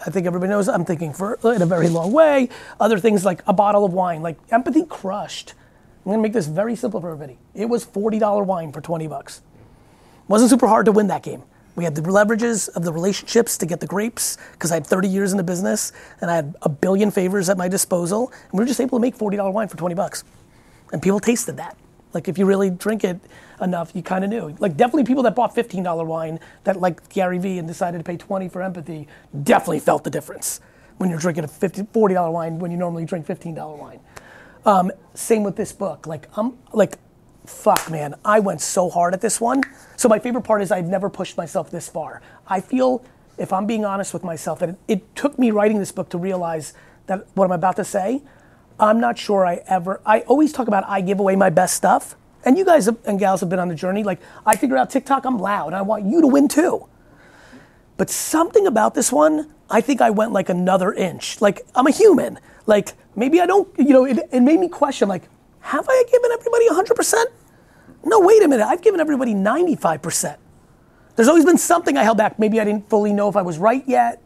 [0.07, 2.49] I think everybody knows I'm thinking for in a very long way.
[2.81, 5.55] Other things like a bottle of wine, like empathy crushed.
[6.05, 7.39] I'm gonna make this very simple for everybody.
[7.55, 9.43] It was forty dollar wine for twenty bucks.
[10.29, 11.43] Wasn't super hard to win that game.
[11.77, 15.09] We had the leverages of the relationships to get the grapes because I had 30
[15.09, 18.33] years in the business and I had a billion favors at my disposal.
[18.51, 20.25] And we were just able to make $40 wine for 20 bucks.
[20.93, 21.77] And people tasted that.
[22.13, 23.19] Like if you really drink it
[23.61, 24.55] enough, you kind of knew.
[24.59, 28.17] Like definitely people that bought $15 wine that like Gary Vee and decided to pay
[28.17, 29.07] 20 for empathy
[29.43, 30.61] definitely felt the difference
[30.99, 34.01] when you're drinking a 50, $40 wine when you normally drink $15 wine.
[34.65, 36.07] Um, same with this book.
[36.07, 36.99] Like I'm like,
[37.47, 39.63] fuck, man, I went so hard at this one.
[39.97, 42.23] So my favorite part is I've never pushed myself this far.
[42.47, 43.05] I feel
[43.39, 46.75] if I'm being honest with myself, and it, took me writing this book to realize
[47.07, 48.23] that what I'm about to say,
[48.79, 50.01] I'm not sure I ever.
[50.05, 53.41] I always talk about I give away my best stuff, and you guys and gals
[53.41, 54.05] have been on the journey.
[54.05, 56.87] Like I figure out TikTok, I'm loud, and I want you to win too.
[58.01, 61.39] But something about this one, I think I went like another inch.
[61.43, 62.39] Like I'm a human.
[62.65, 65.25] Like maybe I don't, you know, it, it made me question like,
[65.61, 67.25] have I given everybody 100%?
[68.07, 68.67] No, wait a minute.
[68.67, 70.39] I've given everybody 95%.
[71.15, 72.39] There's always been something I held back.
[72.39, 74.23] Maybe I didn't fully know if I was right yet.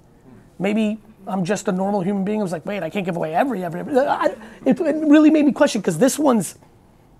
[0.61, 2.39] Maybe I'm just a normal human being.
[2.39, 3.81] I was like, wait, I can't give away every, every.
[3.81, 3.99] every.
[3.99, 6.61] I, it, it really made me question because this one's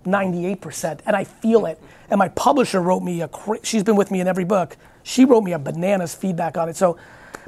[0.05, 1.81] 98% and I feel it.
[2.09, 3.29] And my publisher wrote me a,
[3.63, 4.77] she's been with me in every book.
[5.03, 6.75] She wrote me a bananas feedback on it.
[6.75, 6.97] So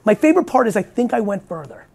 [0.03, 1.85] my favorite part is I think I went further.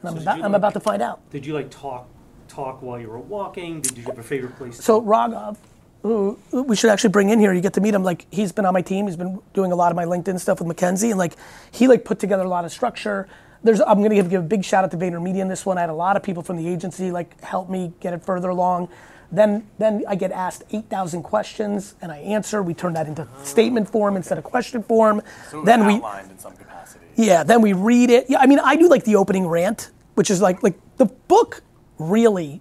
[0.00, 1.20] And I'm, about, I'm like- about to find out.
[1.30, 2.08] Did you like talk
[2.48, 3.80] talk while you were walking?
[3.80, 4.82] Did you have a favorite place?
[4.82, 5.56] So Raghav,
[6.02, 8.02] who we should actually bring in here, you get to meet him.
[8.02, 9.06] Like he's been on my team.
[9.06, 11.34] He's been doing a lot of my LinkedIn stuff with Mackenzie, and like
[11.70, 13.28] he like put together a lot of structure.
[13.64, 15.78] There's I'm gonna give, give a big shout out to VaynerMedia in this one.
[15.78, 18.48] I had a lot of people from the agency like help me get it further
[18.48, 18.88] along.
[19.32, 22.62] Then then I get asked 8,000 questions and I answer.
[22.62, 25.22] We turn that into statement form instead of question form.
[25.64, 27.06] then we outlined in some capacity.
[27.16, 28.26] yeah, then we read it.
[28.28, 31.62] Yeah, I mean, I do like the opening rant, which is like like the book
[31.98, 32.60] really,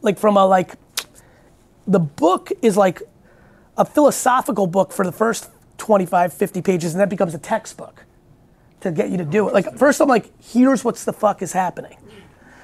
[0.00, 0.74] like from a like,
[1.86, 3.02] the book is like
[3.76, 8.04] a philosophical book for the first 25, 50 pages, and that becomes a textbook
[8.80, 9.52] to get you to do it.
[9.52, 11.98] Like first, I'm like, here's what's the fuck is happening,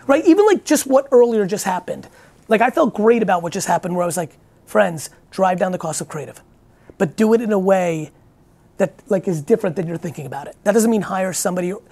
[0.07, 0.25] right?
[0.25, 2.09] Even like just what earlier just happened.
[2.48, 5.72] Like I felt great about what just happened, where I was like, friends, drive down
[5.72, 6.42] the cost of creative,
[6.98, 8.12] but do it in a way
[8.78, 10.56] that like is different than you're thinking about it.
[10.64, 11.68] That doesn't mean hire somebody.
[11.68, 11.82] You,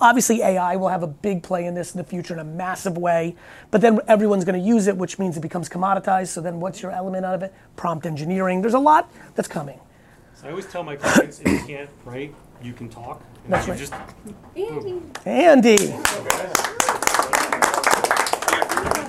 [0.00, 2.98] obviously, AI will have a big play in this in the future in a massive
[2.98, 3.34] way.
[3.70, 6.28] But then everyone's going to use it, which means it becomes commoditized.
[6.28, 7.54] So then, what's your element out of it?
[7.76, 8.60] Prompt engineering.
[8.60, 9.80] There's a lot that's coming.
[10.34, 13.22] So I always tell my clients, if you can't write, you can talk.
[13.44, 13.80] And That's you right.
[13.80, 13.94] just
[14.56, 15.02] Andy.
[15.24, 15.94] Andy,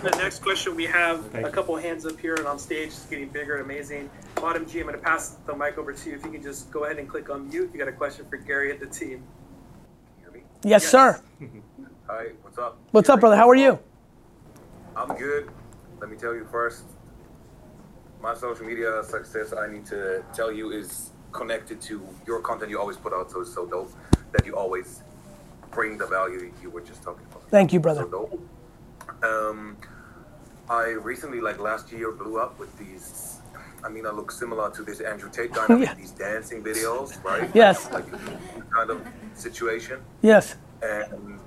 [0.05, 1.53] The next question we have Thank a you.
[1.55, 2.89] couple hands up here and on stage.
[2.89, 4.07] It's getting bigger and amazing.
[4.35, 6.15] Bottom G, I'm going to pass the mic over to you.
[6.15, 7.71] If you can just go ahead and click on mute.
[7.73, 9.23] You got a question for Gary and the team.
[10.21, 10.41] Hear me?
[10.63, 10.91] yes, Yes.
[10.91, 11.19] sir.
[12.07, 12.77] Hi, what's up?
[12.91, 13.35] What's up, brother?
[13.35, 13.79] How are you?
[14.95, 15.49] I'm good.
[15.99, 16.83] Let me tell you first.
[18.21, 22.79] My social media success, I need to tell you, is connected to your content you
[22.79, 23.31] always put out.
[23.31, 23.91] So it's so dope
[24.33, 25.01] that you always
[25.71, 27.49] bring the value you were just talking about.
[27.49, 28.05] Thank you, So brother.
[28.05, 28.39] dope.
[29.23, 29.77] Um,
[30.69, 33.39] I recently, like last year, blew up with these.
[33.83, 35.65] I mean, I look similar to this Andrew Tate guy.
[35.79, 35.93] Yeah.
[35.93, 37.49] These dancing videos, right?
[37.53, 37.91] Yes.
[37.91, 38.05] Like
[38.71, 39.99] kind of situation.
[40.21, 40.55] Yes.
[40.81, 41.39] and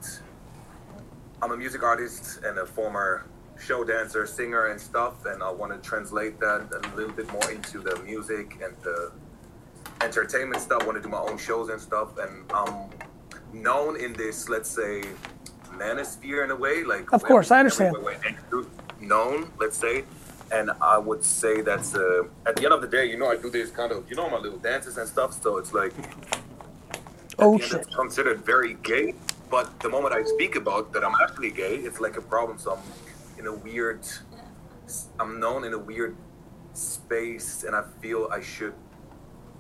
[1.43, 3.25] I'm a music artist and a former
[3.59, 5.25] show dancer, singer, and stuff.
[5.27, 9.11] And I want to translate that a little bit more into the music and the
[10.01, 10.83] entertainment stuff.
[10.83, 12.19] I want to do my own shows and stuff.
[12.19, 12.89] And I'm
[13.53, 15.03] known in this, let's say,
[15.73, 16.85] manosphere in a way.
[16.85, 17.97] Like Of course, I understand.
[17.97, 18.21] everywhere
[19.01, 20.05] Known, let's say.
[20.51, 23.37] And I would say that's uh, at the end of the day, you know, I
[23.37, 25.41] do this kind of, you know, my little dances and stuff.
[25.43, 25.93] So it's like
[27.39, 27.81] Oh shit.
[27.83, 29.15] it's considered very gay.
[29.51, 32.59] But the moment I speak about that I'm actually gay, it's like a problem.
[32.59, 32.83] So I'm
[33.39, 34.01] in a weird,
[35.21, 36.17] I'm known in a weird
[36.75, 38.75] space, and I feel I should,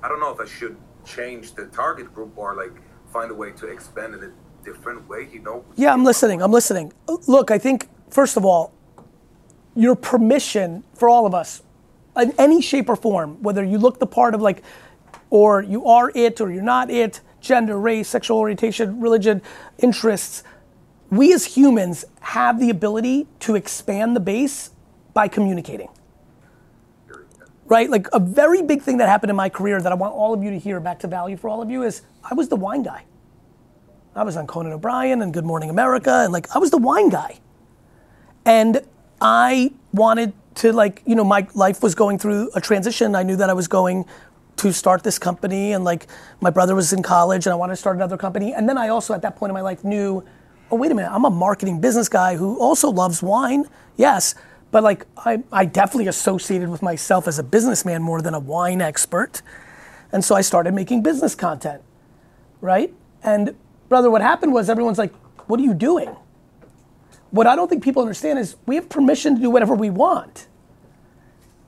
[0.02, 2.72] I don't know if I should change the target group or like
[3.12, 4.30] find a way to expand in a
[4.64, 5.28] different way.
[5.32, 5.64] You know?
[5.76, 6.42] Yeah, I'm listening.
[6.42, 6.92] I'm listening.
[7.26, 8.72] Look, I think first of all,
[9.78, 11.62] your permission for all of us,
[12.16, 14.64] in any shape or form, whether you look the part of like,
[15.30, 19.40] or you are it or you're not it, gender, race, sexual orientation, religion,
[19.78, 20.42] interests,
[21.10, 24.70] we as humans have the ability to expand the base
[25.14, 25.88] by communicating.
[27.66, 27.88] Right?
[27.88, 30.42] Like a very big thing that happened in my career that I want all of
[30.42, 32.82] you to hear back to value for all of you is I was the wine
[32.82, 33.04] guy.
[34.16, 37.10] I was on Conan O'Brien and Good Morning America, and like I was the wine
[37.10, 37.38] guy.
[38.44, 38.82] And
[39.20, 43.14] I wanted to like, you know, my life was going through a transition.
[43.14, 44.04] I knew that I was going
[44.56, 46.08] to start this company and like
[46.40, 48.52] my brother was in college and I wanted to start another company.
[48.52, 50.24] And then I also at that point in my life knew,
[50.70, 53.66] oh wait a minute, I'm a marketing business guy who also loves wine.
[53.96, 54.34] Yes.
[54.70, 58.80] But like I, I definitely associated with myself as a businessman more than a wine
[58.80, 59.42] expert.
[60.10, 61.82] And so I started making business content.
[62.60, 62.92] Right?
[63.22, 63.54] And
[63.88, 65.14] brother, what happened was everyone's like,
[65.48, 66.16] what are you doing?
[67.30, 70.46] What I don't think people understand is we have permission to do whatever we want.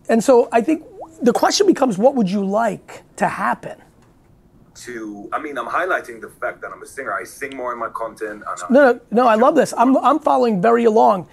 [0.09, 0.85] And so I think
[1.23, 3.81] the question becomes what would you like to happen?
[4.87, 7.13] To, I mean, I'm highlighting the fact that I'm a singer.
[7.13, 8.43] I sing more in my content.
[8.49, 9.75] And No, no, no, I love this.
[9.77, 11.29] I'm, I'm following very along.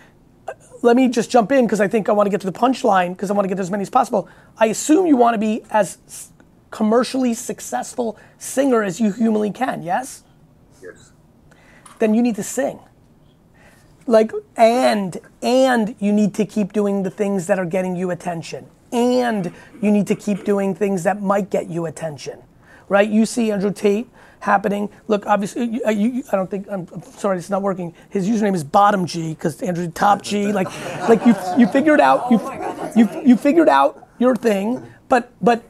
[0.81, 3.11] Let me just jump in because I think I want to get to the punchline
[3.11, 4.27] because I want to get as many as possible.
[4.57, 5.97] I assume you want to be as
[6.71, 10.23] commercially successful singer as you humanly can, yes?
[10.81, 11.11] Yes.
[11.99, 12.79] then you need to sing.
[14.07, 18.67] Like, and, and you need to keep doing the things that are getting you attention.
[18.91, 22.41] And you need to keep doing things that might get you attention,
[22.87, 23.07] right?
[23.07, 24.89] You see Andrew Tate happening.
[25.09, 27.93] Look, obviously, you, uh, you, I don't think, I'm, I'm sorry, it's not working.
[28.09, 30.53] His username is Bottom G, because Andrew Top G.
[30.53, 30.69] Like,
[31.09, 32.39] like you, you figured out, you,
[32.95, 35.63] you, you figured out your thing, but, but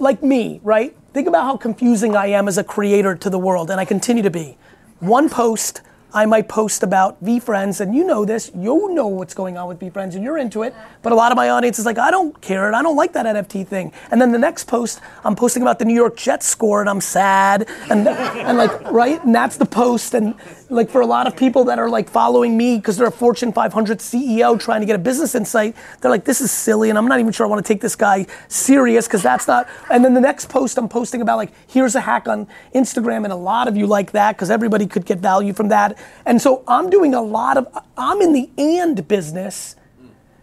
[0.00, 0.94] like me, right?
[1.14, 4.22] Think about how confusing I am as a creator to the world, and I continue
[4.22, 4.58] to be.
[5.00, 5.80] One post,
[6.14, 9.80] I might post about VeeFriends, and you know this, you know what's going on with
[9.80, 10.72] VeeFriends, and you're into it.
[11.02, 13.12] But a lot of my audience is like, I don't care, and I don't like
[13.14, 13.92] that NFT thing.
[14.12, 17.00] And then the next post, I'm posting about the New York Jets score, and I'm
[17.00, 19.22] sad, and and like, right?
[19.24, 20.36] And that's the post, and
[20.70, 23.52] like for a lot of people that are like following me because they're a Fortune
[23.52, 27.08] 500 CEO trying to get a business insight, they're like, this is silly, and I'm
[27.08, 29.68] not even sure I want to take this guy serious because that's not.
[29.90, 33.32] And then the next post, I'm posting about like, here's a hack on Instagram, and
[33.32, 35.98] a lot of you like that because everybody could get value from that.
[36.26, 39.76] And so I'm doing a lot of, I'm in the and business,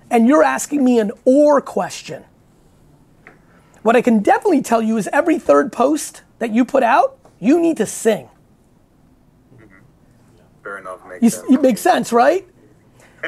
[0.10, 2.24] and you're asking me an or question.
[3.82, 7.60] What I can definitely tell you is every third post that you put out, you
[7.60, 8.30] need to sing.
[9.56, 9.66] Mm-hmm.
[10.64, 11.00] Fair enough.
[11.08, 11.50] Makes You, sense.
[11.50, 12.48] you make sense, right?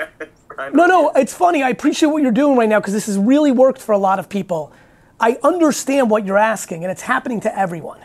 [0.71, 1.63] No, no, it's funny.
[1.63, 4.19] I appreciate what you're doing right now because this has really worked for a lot
[4.19, 4.71] of people.
[5.19, 7.99] I understand what you're asking, and it's happening to everyone.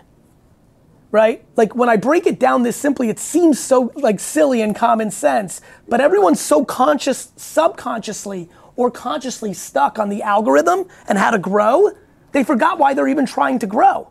[1.11, 1.44] Right?
[1.57, 5.11] Like when I break it down this simply, it seems so like silly and common
[5.11, 11.38] sense, but everyone's so conscious, subconsciously or consciously stuck on the algorithm and how to
[11.38, 11.90] grow,
[12.33, 14.09] they forgot why they're even trying to grow.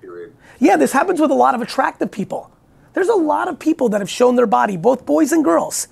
[0.00, 0.34] Period.
[0.60, 2.52] Yeah, this happens with a lot of attractive people.
[2.92, 5.88] There's a lot of people that have shown their body, both boys and girls,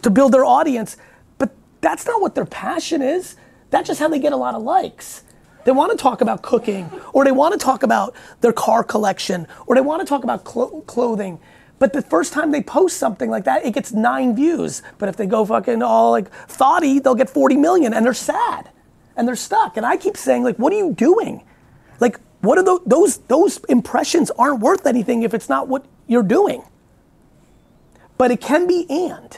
[0.00, 0.96] to build their audience,
[1.36, 3.36] but that's not what their passion is.
[3.68, 5.22] That's just how they get a lot of likes.
[5.66, 9.48] They want to talk about cooking, or they want to talk about their car collection,
[9.66, 11.40] or they want to talk about clo- clothing.
[11.80, 14.80] But the first time they post something like that, it gets nine views.
[14.98, 18.70] But if they go fucking all like thoughty, they'll get 40 million, and they're sad,
[19.16, 19.76] and they're stuck.
[19.76, 21.42] And I keep saying, like, what are you doing?
[21.98, 26.22] Like, what are those, those, those impressions aren't worth anything if it's not what you're
[26.22, 26.62] doing.
[28.18, 29.36] But it can be and.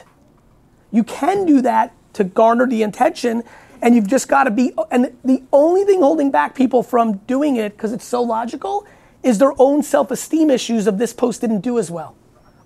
[0.91, 3.43] You can do that to garner the attention,
[3.81, 4.73] and you've just got to be.
[4.91, 8.85] And the only thing holding back people from doing it, because it's so logical,
[9.23, 12.15] is their own self esteem issues of this post didn't do as well,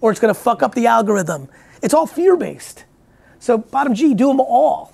[0.02, 1.48] or it's going to fuck up the algorithm.
[1.82, 2.86] It's all fear based.
[3.40, 4.94] So, bottom G, do them all.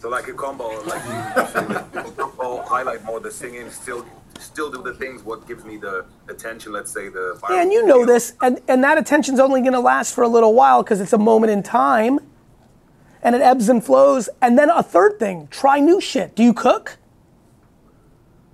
[0.00, 1.12] So like a combo, like you
[2.66, 4.06] highlight more the singing, still
[4.38, 6.72] still do the things what gives me the attention.
[6.72, 7.38] Let's say the.
[7.38, 10.28] viral And you know this, and, and that attention's only going to last for a
[10.28, 12.18] little while because it's a moment in time,
[13.22, 14.28] and it ebbs and flows.
[14.40, 16.34] And then a third thing: try new shit.
[16.34, 16.98] Do you cook?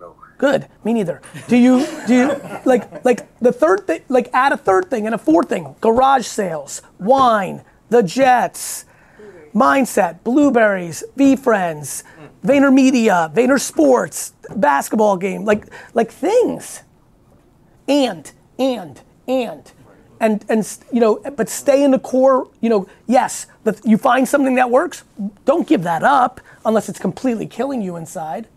[0.00, 0.16] No.
[0.38, 0.66] Good.
[0.84, 1.20] Me neither.
[1.48, 4.02] Do you do you like like the third thing?
[4.08, 8.84] Like add a third thing and a fourth thing: garage sales, wine, the Jets,
[9.54, 12.02] mindset, blueberries, VeeFriends,
[12.44, 16.82] VaynerMedia, Vayner Media, Vayner Sports, basketball game, like like things.
[17.88, 19.72] And and and
[20.20, 22.48] and and you know, but stay in the core.
[22.60, 25.04] You know, yes, the, you find something that works.
[25.44, 28.48] Don't give that up unless it's completely killing you inside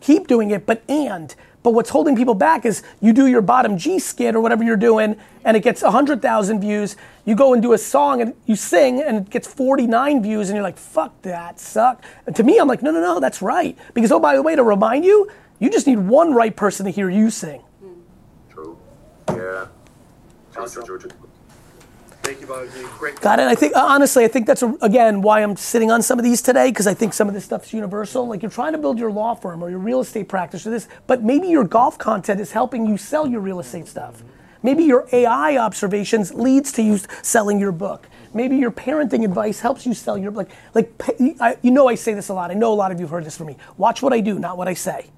[0.00, 1.34] keep doing it, but and.
[1.62, 4.76] But what's holding people back is you do your bottom G skit or whatever you're
[4.76, 6.96] doing, and it gets 100,000 views.
[7.26, 10.56] You go and do a song and you sing, and it gets 49 views, and
[10.56, 12.02] you're like, fuck that, suck.
[12.26, 13.76] And to me, I'm like, no, no, no, that's right.
[13.92, 16.90] Because, oh, by the way, to remind you, you just need one right person to
[16.90, 17.60] hear you sing.
[17.60, 18.00] Hmm.
[18.50, 18.78] True.
[19.28, 19.66] Yeah.
[22.22, 22.68] Thank you, Bobby.
[22.98, 23.20] Great.
[23.20, 23.46] Got it.
[23.46, 26.24] I think uh, honestly, I think that's a, again why I'm sitting on some of
[26.24, 28.28] these today because I think some of this stuff's universal.
[28.28, 30.86] Like you're trying to build your law firm or your real estate practice or this,
[31.06, 34.22] but maybe your golf content is helping you sell your real estate stuff.
[34.62, 38.08] Maybe your AI observations leads to you selling your book.
[38.34, 40.92] Maybe your parenting advice helps you sell your like like
[41.40, 42.50] I, you know I say this a lot.
[42.50, 43.56] I know a lot of you've heard this from me.
[43.78, 45.10] Watch what I do, not what I say.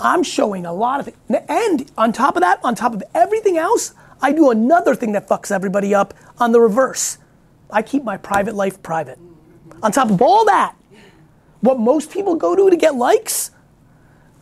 [0.00, 1.44] I'm showing a lot of things.
[1.48, 5.28] And on top of that, on top of everything else, I do another thing that
[5.28, 7.18] fucks everybody up on the reverse.
[7.70, 9.18] I keep my private life private.
[9.82, 10.74] On top of all that,
[11.60, 13.50] what most people go to to get likes,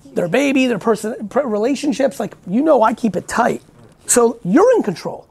[0.04, 3.62] their baby, their person, relationships, like you know, I keep it tight.
[4.06, 5.28] So you're in control.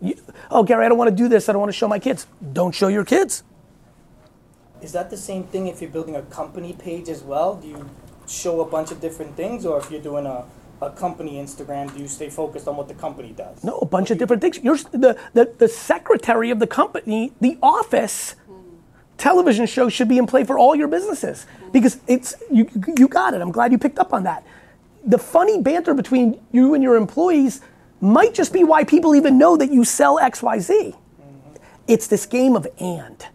[0.00, 0.14] You,
[0.50, 1.48] oh, Gary, I don't want to do this.
[1.48, 2.26] I don't want to show my kids.
[2.52, 3.42] Don't show your kids.
[4.82, 7.56] Is that the same thing if you're building a company page as well?
[7.56, 7.90] Do you
[8.26, 10.44] show a bunch of different things, or if you're doing a,
[10.82, 13.62] a company Instagram, do you stay focused on what the company does?
[13.62, 14.58] No, a bunch of different things.
[14.58, 18.36] You're the, the, the secretary of the company, the office
[19.18, 23.34] television show should be in play for all your businesses because it's you, you got
[23.34, 23.42] it.
[23.42, 24.46] I'm glad you picked up on that.
[25.04, 27.60] The funny banter between you and your employees,
[28.00, 30.68] might just be why people even know that you sell XYZ.
[30.68, 30.96] Mm-hmm.
[31.86, 33.26] It's this game of and.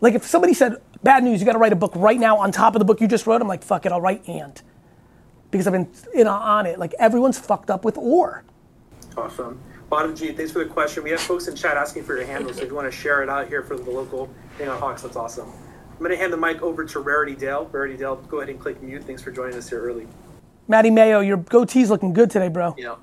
[0.00, 2.74] Like if somebody said, bad news, you gotta write a book right now on top
[2.74, 4.60] of the book you just wrote, I'm like, fuck it, I'll write and.
[5.50, 6.78] Because I've been you know, on it.
[6.78, 8.44] Like everyone's fucked up with or.
[9.16, 9.60] Awesome.
[9.88, 11.02] Bottom G, thanks for the question.
[11.02, 13.24] We have folks in chat asking for your handle, so if you want to share
[13.24, 15.48] it out here for the local Hangout Hawks, that's awesome.
[15.48, 17.68] I'm going to hand the mic over to Rarity Dale.
[17.72, 19.02] Rarity Dale, go ahead and click mute.
[19.02, 20.06] Thanks for joining us here early.
[20.68, 22.76] Matty Mayo, your goatee's looking good today, bro.
[22.78, 22.94] Yeah.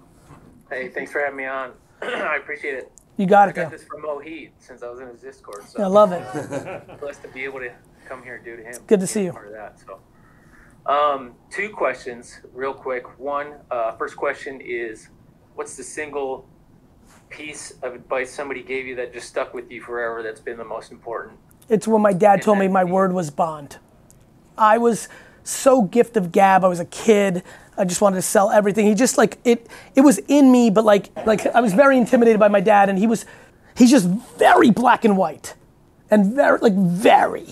[0.69, 1.73] Hey, thanks for having me on.
[2.01, 2.91] I appreciate it.
[3.17, 3.69] You got I it, got Dale.
[3.71, 5.63] this from Mohit since I was in his Discord.
[5.67, 6.99] So I love it.
[7.01, 7.71] blessed to be able to
[8.07, 8.75] come here and do to him.
[8.87, 9.33] Good to see you.
[9.33, 9.79] Part of that.
[9.79, 9.99] So,
[10.87, 13.19] um, two questions, real quick.
[13.19, 15.09] One, uh, first question is,
[15.55, 16.47] what's the single
[17.29, 20.23] piece of advice somebody gave you that just stuck with you forever?
[20.23, 21.37] That's been the most important.
[21.69, 23.77] It's when my dad told me my word was bond.
[24.57, 25.09] I was
[25.43, 26.63] so gift of gab.
[26.63, 27.43] I was a kid.
[27.77, 28.85] I just wanted to sell everything.
[28.87, 29.67] He just like it.
[29.95, 32.97] It was in me, but like like I was very intimidated by my dad, and
[32.97, 33.25] he was
[33.77, 35.53] he's just very black and white,
[36.09, 37.47] and very like very,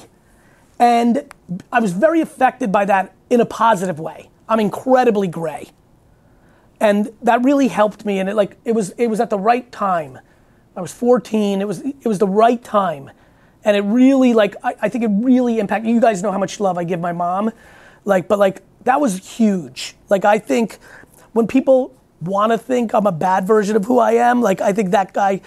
[0.80, 1.32] and
[1.72, 4.30] I was very affected by that in a positive way.
[4.48, 5.70] I'm incredibly gray,
[6.80, 8.20] and that really helped me.
[8.20, 10.20] And it like it was it was at the right time.
[10.76, 11.62] I was 14.
[11.62, 13.10] It was it was the right time,
[13.64, 15.90] and it really like I, I think it really impacted.
[15.90, 17.52] You guys know how much love I give my mom,
[18.04, 19.96] like but like that was huge.
[20.10, 20.78] Like I think
[21.34, 24.74] when people want to think I'm a bad version of who I am, like I
[24.74, 25.42] think that guy,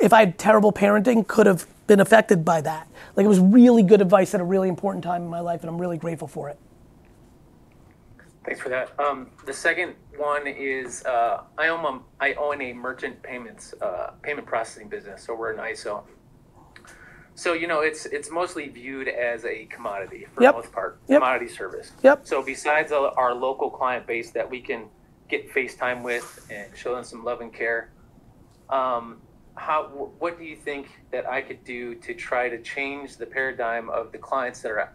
[0.00, 2.88] if I had terrible parenting, could have been affected by that.
[3.16, 5.68] Like it was really good advice at a really important time in my life, and
[5.70, 6.58] I'm really grateful for it.
[8.44, 8.98] Thanks for that.
[9.00, 14.10] Um, the second one is uh, I own a, I own a merchant payments uh,
[14.22, 16.04] payment processing business, so we're an ISO.
[17.34, 20.52] So you know it's it's mostly viewed as a commodity for Yep.
[20.52, 21.20] the most part, Yep.
[21.20, 21.92] commodity service.
[22.02, 22.26] Yep.
[22.26, 24.88] So besides our our local client base that we can
[25.28, 27.90] get FaceTime with and show them some love and care,
[28.68, 29.22] um,
[29.56, 29.84] how
[30.18, 34.12] what do you think that I could do to try to change the paradigm of
[34.12, 34.92] the clients that are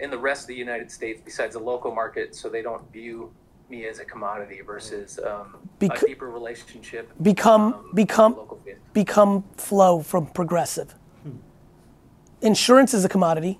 [0.00, 3.32] in the rest of the United States besides the local market so they don't view
[3.70, 7.10] me as a commodity versus um, Bec- a deeper relationship.
[7.22, 8.60] Become um, become local
[8.92, 10.94] become flow from progressive.
[12.40, 13.58] Insurance is a commodity,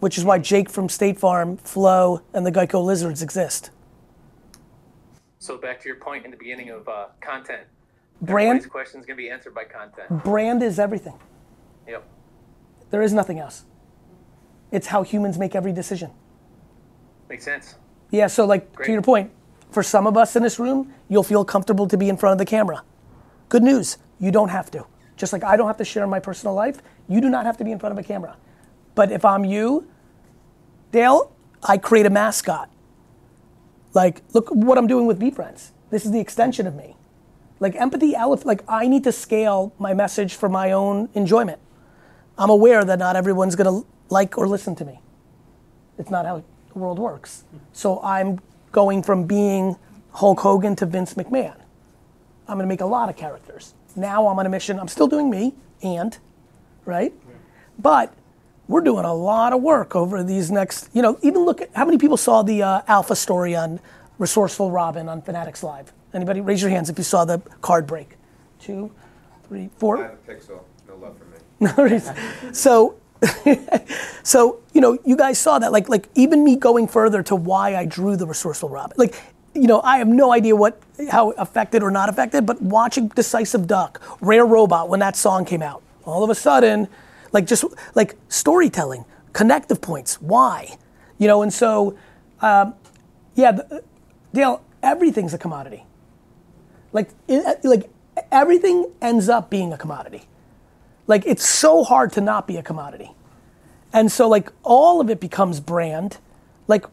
[0.00, 3.70] which is why Jake from State Farm, Flow, and the Geico Lizards exist.
[5.38, 7.62] So back to your point in the beginning of uh, content.
[8.22, 10.22] Brand question is going to be answered by content.
[10.24, 11.18] brand is everything.
[11.88, 12.04] Yep.
[12.90, 13.64] There is nothing else.
[14.70, 16.10] It's how humans make every decision.
[17.28, 17.74] Makes sense.
[18.10, 18.86] Yeah, so like Great.
[18.86, 19.30] to your point,
[19.70, 22.38] for some of us in this room, you'll feel comfortable to be in front of
[22.38, 22.82] the camera.
[23.48, 24.84] Good news, you don't have to.
[25.16, 27.64] Just like I don't have to share my personal life, you do not have to
[27.64, 28.36] be in front of a camera.
[28.94, 29.88] But if I'm you,
[30.92, 32.68] Dale, I create a mascot.
[33.92, 35.70] Like, look what I'm doing with VeeFriends.
[35.90, 36.96] This is the extension of me.
[37.60, 41.60] Like empathy, like I need to scale my message for my own enjoyment.
[42.36, 45.00] I'm aware that not everyone's gonna like or listen to me.
[45.98, 46.42] It's not how
[46.72, 47.44] the world works.
[47.72, 48.40] So I'm
[48.72, 49.76] going from being
[50.12, 51.56] Hulk Hogan to Vince McMahon.
[52.48, 53.74] I'm going to make a lot of characters.
[53.94, 54.80] Now I'm on a mission.
[54.80, 56.16] I'm still doing me, and,
[56.84, 57.12] right?
[57.78, 58.12] But
[58.66, 61.84] we're doing a lot of work over these next, you know, even look at how
[61.84, 63.80] many people saw the uh, Alpha story on
[64.18, 65.92] Resourceful Robin on Fanatics Live?
[66.12, 66.40] Anybody?
[66.40, 68.16] Raise your hands if you saw the card break.
[68.58, 68.90] Two,
[69.48, 69.98] three, four.
[69.98, 70.60] I have a pixel.
[70.88, 72.00] No love for me.
[72.52, 72.96] So,
[74.22, 75.72] so you know, you guys saw that.
[75.72, 78.94] Like, like even me going further to why I drew the resourceful Robin.
[78.96, 79.14] Like,
[79.54, 83.66] you know, I have no idea what how affected or not affected, but watching Decisive
[83.66, 86.88] Duck, Rare Robot, when that song came out, all of a sudden,
[87.32, 90.20] like just like storytelling, connective points.
[90.20, 90.76] Why?
[91.18, 91.98] You know, and so,
[92.40, 92.74] um,
[93.34, 93.84] yeah, the,
[94.32, 95.84] Dale, everything's a commodity.
[96.92, 97.90] Like, it, uh, like
[98.32, 100.22] everything ends up being a commodity.
[101.06, 103.10] Like it's so hard to not be a commodity.
[103.92, 106.18] And so like all of it becomes brand.
[106.68, 106.84] Like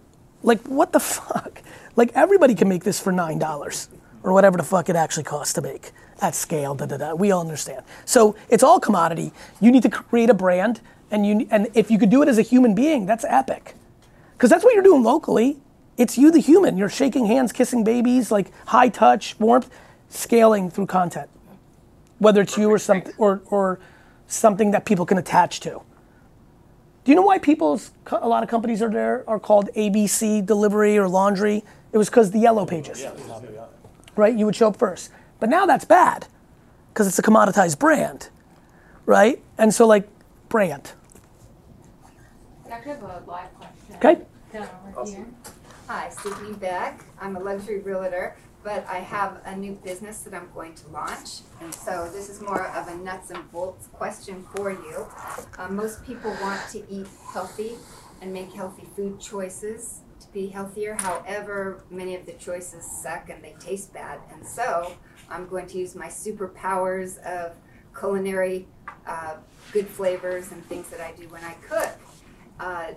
[0.44, 1.62] like what the fuck?
[1.96, 3.90] Like everybody can make this for nine dollars
[4.24, 6.74] or whatever the fuck it actually costs to make at scale.
[6.74, 7.14] Da, da, da.
[7.14, 7.84] We all understand.
[8.06, 9.32] So it's all commodity.
[9.62, 12.38] You need to create a brand, and you and if you could do it as
[12.38, 13.76] a human being, that's epic.
[14.34, 15.58] Because that's what you're doing locally.
[15.98, 16.78] It's you, the human.
[16.78, 19.70] You're shaking hands, kissing babies, like high touch, warmth,
[20.10, 21.30] scaling through content.
[22.20, 23.80] Whether it's you or something or or
[24.28, 25.70] something that people can attach to.
[25.70, 30.98] Do you know why people's a lot of companies are there are called ABC delivery
[30.98, 31.64] or laundry?
[31.94, 33.06] It was because the yellow pages.
[34.16, 34.36] Right?
[34.36, 35.12] You would show up first.
[35.40, 36.28] But now that's bad
[36.94, 38.30] because it's a commoditized brand.
[39.06, 39.42] Right?
[39.58, 40.10] And so like
[40.50, 40.92] brand.
[42.66, 43.96] I actually have a live question.
[43.96, 44.22] Okay.
[44.52, 45.28] Down over here.
[45.88, 47.06] Hi, Susie Beck.
[47.22, 48.36] I'm a luxury realtor.
[48.64, 51.42] But I have a new business that I'm going to launch.
[51.62, 55.08] And so this is more of a nuts and bolts question for you.
[55.58, 57.74] Uh, most people want to eat healthy
[58.22, 60.96] and make healthy food choices to be healthier.
[60.96, 64.20] However, many of the choices suck and they taste bad.
[64.34, 64.94] And so
[65.30, 67.54] I'm going to use my superpowers of
[67.98, 68.68] culinary
[69.06, 69.36] uh,
[69.72, 71.90] good flavors and things that I do when I cook.
[72.60, 72.94] Uh,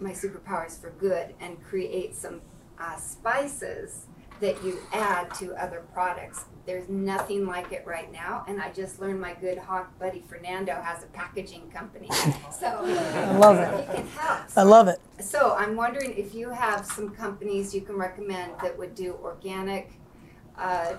[0.00, 2.40] my superpowers for good and create some
[2.78, 4.06] uh, spices
[4.42, 6.46] that you add to other products.
[6.66, 10.74] There's nothing like it right now, and I just learned my good hawk buddy Fernando
[10.74, 12.08] has a packaging company,
[12.60, 13.88] so I love it.
[13.88, 14.40] He can help.
[14.56, 15.00] I love it.
[15.20, 19.92] So I'm wondering if you have some companies you can recommend that would do organic,
[20.58, 20.94] uh,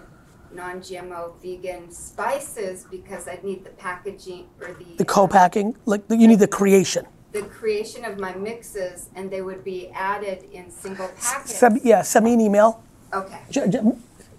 [0.54, 6.40] non-GMO, vegan spices because I need the packaging or the The co-packing, like you need
[6.40, 7.06] the creation.
[7.34, 11.56] the creation of my mixes, and they would be added in single packets.
[11.56, 12.82] Send, yeah, send me an email.
[13.14, 13.40] Okay.
[13.50, 13.80] J- j-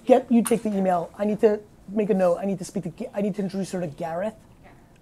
[0.06, 1.10] Get you take the email.
[1.18, 2.36] I need to make a note.
[2.38, 3.16] I need to speak to.
[3.16, 4.34] I need to introduce her to Gareth.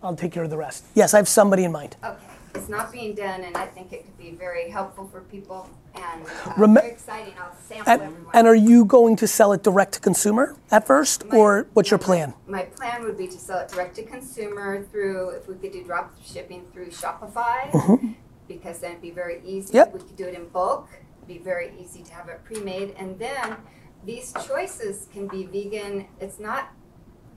[0.03, 0.85] I'll take care of the rest.
[0.95, 1.97] Yes, I have somebody in mind.
[2.05, 2.17] Okay,
[2.55, 6.23] it's not being done, and I think it could be very helpful for people and
[6.47, 7.35] uh, Rem- very exciting.
[7.41, 8.31] I'll sample And, everyone.
[8.35, 11.99] and are you going to sell it direct to consumer at first, or what's your
[11.99, 12.35] plan?
[12.47, 15.83] My plan would be to sell it direct to consumer through, if we could do
[15.85, 18.15] drop shipping through Shopify, Mhm.
[18.49, 19.75] because then it'd be very easy.
[19.75, 19.95] Yep.
[19.95, 20.89] We could do it in bulk,
[21.27, 23.57] be very easy to have it pre-made, and then
[24.05, 26.07] these choices can be vegan.
[26.21, 26.73] It's not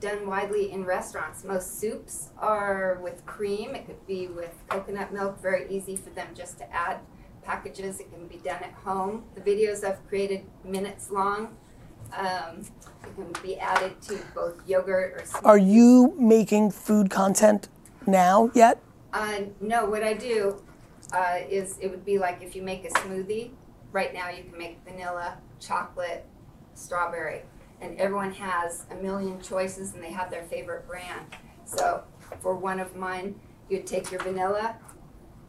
[0.00, 1.44] done widely in restaurants.
[1.44, 3.74] Most soups are with cream.
[3.74, 5.40] It could be with coconut milk.
[5.40, 7.00] Very easy for them just to add
[7.42, 8.00] packages.
[8.00, 9.24] It can be done at home.
[9.34, 11.56] The videos I've created minutes long.
[12.16, 12.62] Um,
[13.02, 15.24] it can be added to both yogurt or.
[15.24, 15.46] Smoothies.
[15.46, 17.68] Are you making food content
[18.06, 18.80] now yet?
[19.12, 20.62] Uh, no, what I do
[21.12, 23.52] uh, is it would be like if you make a smoothie.
[23.96, 26.26] Right now, you can make vanilla, chocolate,
[26.74, 27.40] strawberry,
[27.80, 31.24] and everyone has a million choices and they have their favorite brand.
[31.64, 32.04] So,
[32.40, 33.40] for one of mine,
[33.70, 34.76] you'd take your vanilla,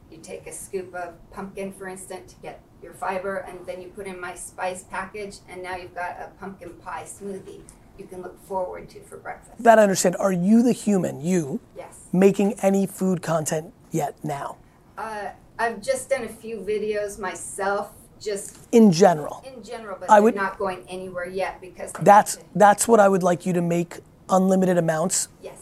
[0.10, 3.90] you take a scoop of pumpkin, for instance, to get your fiber, and then you
[3.90, 7.60] put in my spice package, and now you've got a pumpkin pie smoothie
[7.98, 9.62] you can look forward to for breakfast.
[9.62, 10.16] That I understand.
[10.22, 12.06] Are you the human, you, Yes.
[12.14, 14.56] making any food content yet now?
[14.98, 19.44] Uh, I've just done a few videos myself, just In general.
[19.46, 23.24] in general, but I would- not going anywhere yet because That's that's what I would
[23.24, 24.00] like you to make
[24.30, 25.28] unlimited amounts.
[25.42, 25.54] yes,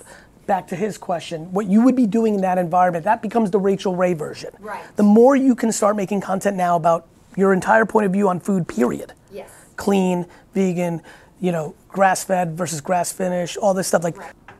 [0.48, 3.58] Back to his question, what you would be doing in that environment, that becomes the
[3.60, 4.52] Rachael Ray version.
[4.60, 4.84] Right.
[4.96, 8.40] The more you can start making content now about your entire point of view on
[8.40, 9.14] food, period.
[9.32, 11.02] yes, Clean, vegan,
[11.40, 14.04] you know, grass fed versus grass finished, all this stuff.
[14.04, 14.16] Like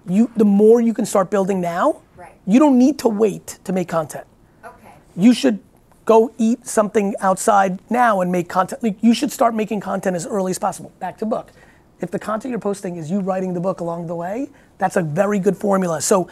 [0.08, 2.34] you the more you can start building now, Right.
[2.48, 4.26] you don't need to wait to make content.
[4.66, 5.60] okay, You should
[6.06, 8.82] go eat something outside now and make content.
[8.84, 10.92] Like you should start making content as early as possible.
[11.00, 11.52] Back to book.
[12.02, 15.02] If the content you're posting is you writing the book along the way, that's a
[15.02, 16.02] very good formula.
[16.02, 16.30] So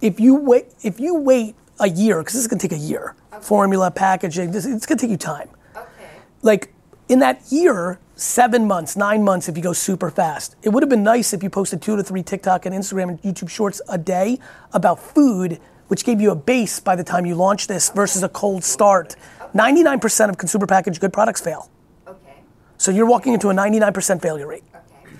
[0.00, 3.14] if you wait, if you wait a year, because this is gonna take a year,
[3.40, 5.48] formula, packaging, this, it's gonna take you time.
[5.76, 6.08] okay,
[6.42, 6.72] Like
[7.08, 10.90] in that year, seven months, nine months, if you go super fast, it would have
[10.90, 13.98] been nice if you posted two to three TikTok and Instagram and YouTube shorts a
[13.98, 14.38] day
[14.72, 15.60] about food,
[15.92, 19.14] which gave you a base by the time you launch this versus a cold start.
[19.54, 21.70] 99% of consumer packaged good products fail.
[22.08, 22.36] okay,
[22.78, 24.64] So you're walking into a 99% failure rate.
[24.74, 25.14] okay,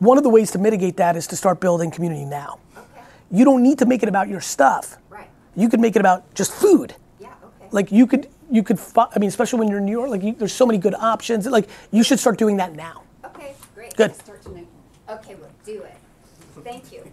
[0.00, 2.58] One of the ways to mitigate that is to start building community now.
[2.76, 4.96] okay, You don't need to make it about your stuff.
[5.08, 6.96] right, You could make it about just food.
[7.20, 8.80] yeah, okay, Like you could, you could.
[8.96, 11.46] I mean, especially when you're in New York, like you, there's so many good options.
[11.46, 13.04] Like you should start doing that now.
[13.26, 13.94] okay, great.
[13.96, 14.12] Good.
[15.08, 15.94] Okay, we'll do it.
[16.64, 17.11] Thank you.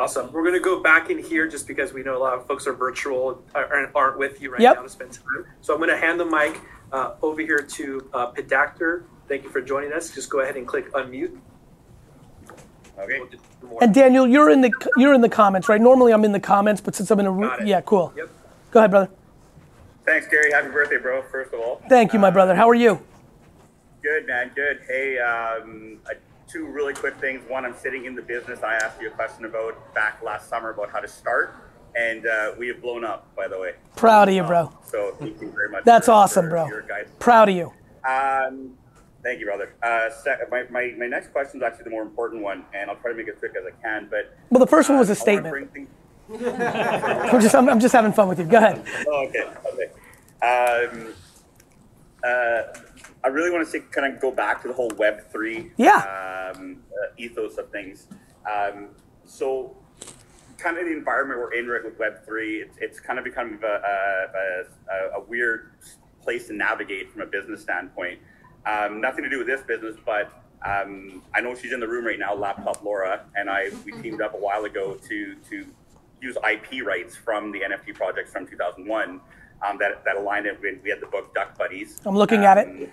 [0.00, 0.32] Awesome.
[0.32, 2.66] We're going to go back in here just because we know a lot of folks
[2.66, 4.76] are virtual and aren't with you right Yep.
[4.76, 5.44] now to spend time.
[5.60, 6.58] So I'm going to hand the mic
[6.90, 9.04] uh, over here to uh, Pedactor.
[9.28, 10.10] Thank you for joining us.
[10.14, 11.36] Just go ahead and click unmute.
[12.98, 13.20] Okay.
[13.60, 13.78] We'll.
[13.82, 15.80] And Daniel, you're in the you're in the comments, right?
[15.80, 17.66] Normally I'm in the comments, but since I'm in a Got it.
[17.66, 18.10] yeah, cool.
[18.16, 18.28] Yep.
[18.70, 19.10] Go ahead, brother.
[20.06, 20.50] Thanks, Gary.
[20.50, 21.22] Happy birthday, bro.
[21.30, 21.82] First of all.
[21.90, 22.54] Thank you, my Uh, brother.
[22.54, 22.98] How are you?
[24.02, 24.50] Good, man.
[24.54, 24.80] Good.
[24.88, 26.14] Hey, um, uh,
[26.50, 27.42] two really quick things.
[27.48, 28.62] One, I'm sitting in the business.
[28.62, 31.54] I asked you a question about back last summer about how to start,
[31.94, 33.74] and uh, we have blown up, by the way.
[33.96, 34.72] Proud of you, bro.
[34.84, 35.84] So thank you very much.
[35.84, 36.66] That's for- awesome, for bro.
[36.68, 37.14] Your guidance.
[37.18, 37.72] Proud of you.
[38.08, 38.72] Um,
[39.22, 39.74] thank you, brother.
[39.82, 42.96] Uh, sec- my, my, my next question is actually the more important one, and I'll
[42.96, 44.08] try to make it quick as I can.
[44.10, 45.72] But Well, the first one was a wanna statement.
[45.72, 45.88] things-
[46.32, 48.44] I'm just I'm, I'm just having fun with you.
[48.44, 48.84] Go ahead.
[49.08, 49.50] Oh, okay.
[49.72, 50.86] Okay.
[50.86, 51.12] Um,
[52.22, 52.62] uh,
[53.22, 56.52] I really want to say, kind of go back to the whole Web three Yeah.
[56.56, 58.06] um, uh, ethos of things.
[58.50, 58.88] Um,
[59.24, 59.76] so,
[60.58, 63.58] kind of the environment we're in right with Web three, it's, it's kind of become
[63.62, 64.64] a, a,
[65.16, 65.72] a, a weird
[66.22, 68.18] place to navigate from a business standpoint.
[68.66, 70.30] Um, nothing to do with this business, but
[70.66, 74.20] um, I know she's in the room right now, Laptop Laura, and I we teamed
[74.20, 75.66] up a while ago to to
[76.20, 79.20] use IP rights from the NFT projects from 2001
[79.66, 80.60] um, that that aligned it.
[80.60, 82.00] with- We had the book Duck Buddies.
[82.04, 82.90] I'm looking at it.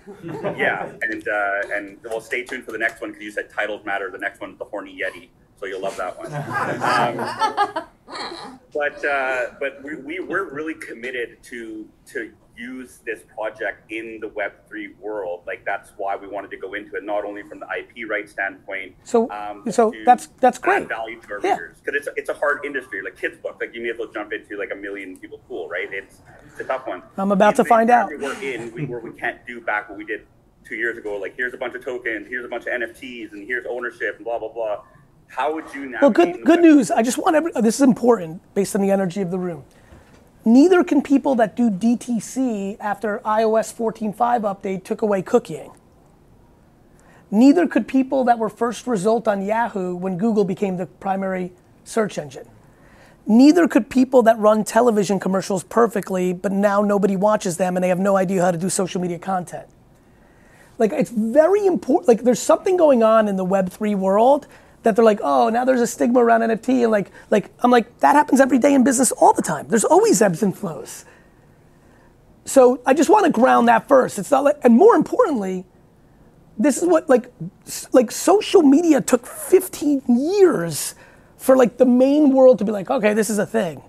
[0.58, 3.86] Yeah, and uh, and well, stay tuned for the next one because you said titles
[3.86, 4.10] matter.
[4.12, 6.34] The next one's the Horny Yeti, so you'll love that one.
[6.34, 7.86] Um,
[8.74, 14.28] but uh, but we, we we're really committed to to use this project in the
[14.30, 15.44] Web three world.
[15.46, 18.28] Like that's why we wanted to go into it, not only from the IP right
[18.30, 18.96] standpoint.
[19.04, 20.88] So- um, so that's- that's great.
[20.88, 21.52] value to our Yeah.
[21.54, 23.02] readers because it's it's a hard industry.
[23.02, 25.70] Like kids book, like you may as well jump into like a million people pool,
[25.70, 25.88] right?
[25.92, 27.04] It's it's a tough one.
[27.18, 28.10] I'm about to find out.
[28.18, 30.26] We're in we, where we can't do back what we did
[30.66, 31.18] two years ago.
[31.18, 34.26] Like here's a bunch of tokens, here's a bunch of NFTs, and here's ownership, and
[34.26, 34.84] blah blah blah.
[35.30, 36.00] How would you now?
[36.02, 36.90] Well, good good news.
[36.90, 37.52] I just want every.
[37.54, 39.66] This is important based on the energy of the room.
[40.48, 45.76] Neither can people that do DTC after iOS 14.5 update took away cookieing.
[47.30, 51.52] Neither could people that were first result on Yahoo when Google became the primary
[51.84, 52.48] search engine.
[53.26, 57.90] Neither could people that run television commercials perfectly, but now nobody watches them and they
[57.90, 59.68] have no idea how to do social media content.
[60.78, 62.08] Like it's very important.
[62.08, 64.48] Like there's something going on in the Web3 world
[64.88, 68.00] that they're like, oh, now there's a stigma around NFT, and like, like I'm like
[68.00, 69.68] that happens every day in business all the time.
[69.68, 71.04] There's always ebbs and flows.
[72.46, 74.18] So I just want to ground that first.
[74.18, 75.66] It's not like, and more importantly,
[76.58, 77.30] this is what like,
[77.92, 80.96] like social media took 15 years
[81.36, 83.82] for like the main world to be like, okay, this is a thing.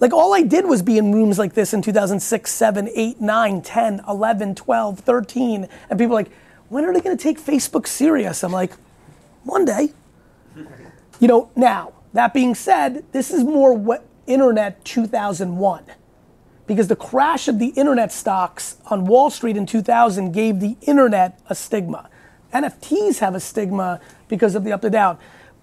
[0.00, 3.62] Like all I did was be in rooms like this in 2006, 7, 8, 9,
[3.62, 5.68] 10, 11, 12, 13.
[5.88, 6.30] And people like,
[6.68, 8.44] when are they going to take Facebook serious?
[8.44, 8.72] I'm like,
[9.44, 9.94] one day.
[11.20, 15.84] You know, now, that being said, this is more what internet 2001.
[16.66, 21.40] Because the crash of the internet stocks on Wall Street in 2000 gave the internet
[21.48, 22.08] a stigma.
[22.54, 25.18] NFTs have a stigma because of the up to down.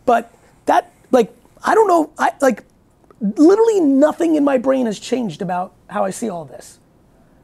[0.05, 0.33] But
[0.65, 1.33] that, like,
[1.63, 2.63] I don't know, I like,
[3.19, 6.79] literally nothing in my brain has changed about how I see all this.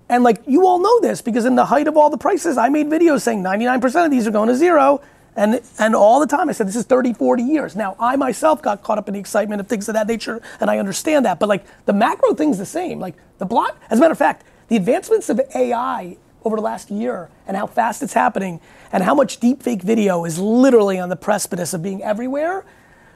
[0.09, 2.69] And like you all know this because in the height of all the prices, I
[2.69, 5.01] made videos saying 99% of these are going to zero.
[5.35, 7.75] And, and all the time I said, this is 30, 40 years.
[7.75, 10.69] Now, I myself got caught up in the excitement of things of that nature, and
[10.69, 11.39] I understand that.
[11.39, 12.99] But like the macro thing's the same.
[12.99, 16.91] Like the block, as a matter of fact, the advancements of AI over the last
[16.91, 18.59] year and how fast it's happening
[18.91, 22.65] and how much deepfake video is literally on the precipice of being everywhere,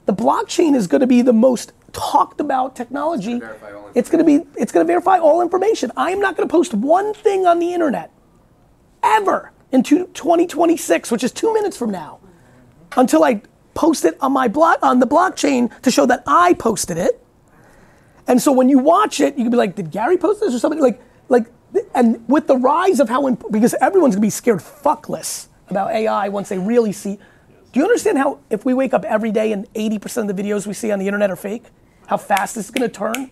[0.05, 3.41] the blockchain is going to be the most talked about technology.
[3.93, 5.91] It's going to be it's going to verify all information.
[5.97, 8.11] I am not going to post one thing on the internet
[9.03, 12.19] ever in two- 2026, which is 2 minutes from now,
[12.95, 13.41] until I
[13.73, 17.23] post it on my block on the blockchain to show that I posted it.
[18.27, 20.59] And so when you watch it, you can be like, did Gary post this or
[20.59, 21.45] somebody like like
[21.93, 26.29] and with the rise of how imp- because everyone's to be scared fuckless about AI
[26.29, 27.19] once they really see
[27.77, 30.65] do you understand how if we wake up every day and 80% of the videos
[30.65, 31.65] we see on the internet are fake?
[32.07, 33.29] How fast this is to turn?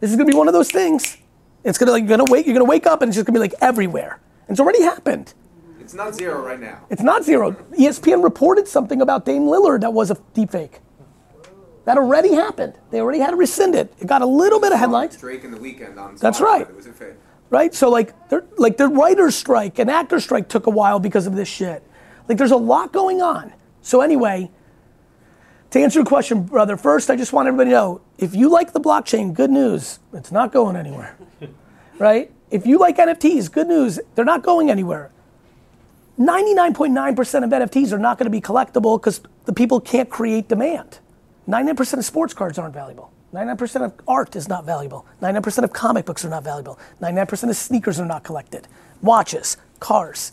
[0.00, 1.18] This is to be one of those things.
[1.62, 3.38] It's to like you're to wake you're to wake up and it's just to be
[3.38, 4.20] like everywhere.
[4.48, 5.34] It's already happened.
[5.80, 6.80] It's not zero right now.
[6.90, 7.52] It's not zero.
[7.78, 10.78] ESPN reported something about Dame Lillard that was a deepfake.
[11.84, 12.74] That already happened.
[12.90, 13.92] They already had to rescind it.
[13.98, 15.16] It got a little bit of headlines.
[15.16, 16.14] Drake in the Weeknd on.
[16.16, 16.44] That's Spotify.
[16.44, 16.60] right.
[16.62, 17.14] It was a fake.
[17.50, 17.74] right?
[17.74, 18.14] So like,
[18.56, 21.82] like the writer's strike and actor strike took a while because of this shit.
[22.28, 23.52] Like, there's a lot going on.
[23.82, 24.50] So anyway,
[25.70, 28.72] to answer your question, brother, first I just want everybody to know if you like
[28.72, 31.16] the blockchain, good news, it's not going anywhere,
[31.98, 32.30] right?
[32.52, 35.10] If you like NFTs, good news, they're not going anywhere.
[36.18, 40.98] 99.9% of NFTs are not going to be collectible because the people can't create demand.
[41.48, 43.10] 99% of sports cards aren't valuable.
[43.32, 45.06] 99% of art is not valuable.
[45.22, 46.78] 99% of comic books are not valuable.
[47.00, 48.68] 99% of sneakers are not collected.
[49.00, 50.32] Watches, cars.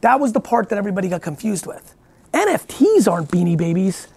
[0.00, 1.94] That was the part that everybody got confused with.
[2.32, 4.08] NFTs aren't beanie babies.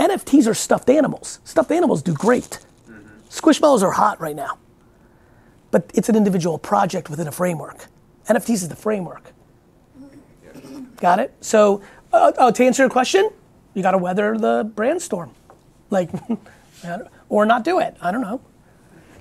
[0.00, 1.40] NFTs are stuffed animals.
[1.44, 2.58] Stuffed animals do great.
[2.88, 3.06] Mm-hmm.
[3.28, 4.56] Squishmallows are hot right now.
[5.70, 7.86] But it's an individual project within a framework.
[8.26, 9.32] NFTs is the framework.
[10.96, 11.32] Got it?
[11.40, 13.30] So, uh, uh, to answer your question,
[13.74, 15.30] you got to weather the brand storm.
[15.90, 16.10] Like,
[17.28, 17.96] or not do it.
[18.00, 18.40] I don't know.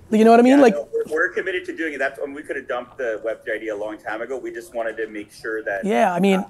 [0.09, 0.57] You know what I mean?
[0.57, 1.97] Yeah, like, no, we're, we're committed to doing it.
[1.99, 4.37] That's when we could have dumped the Web3 idea a long time ago.
[4.37, 5.85] We just wanted to make sure that.
[5.85, 6.45] yeah, I mean,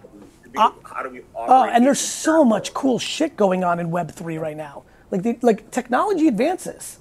[0.56, 1.76] uh, how do we Oh, operate?
[1.76, 4.84] and there's so much cool shit going on in Web three right now.
[5.10, 7.00] Like the, like technology advances,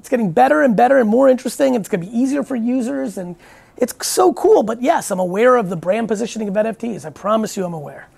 [0.00, 1.76] it's getting better and better and more interesting.
[1.76, 3.36] And it's gonna be easier for users, and
[3.76, 4.62] it's so cool.
[4.62, 7.04] But yes, I'm aware of the brand positioning of NFTs.
[7.04, 8.08] I promise you, I'm aware.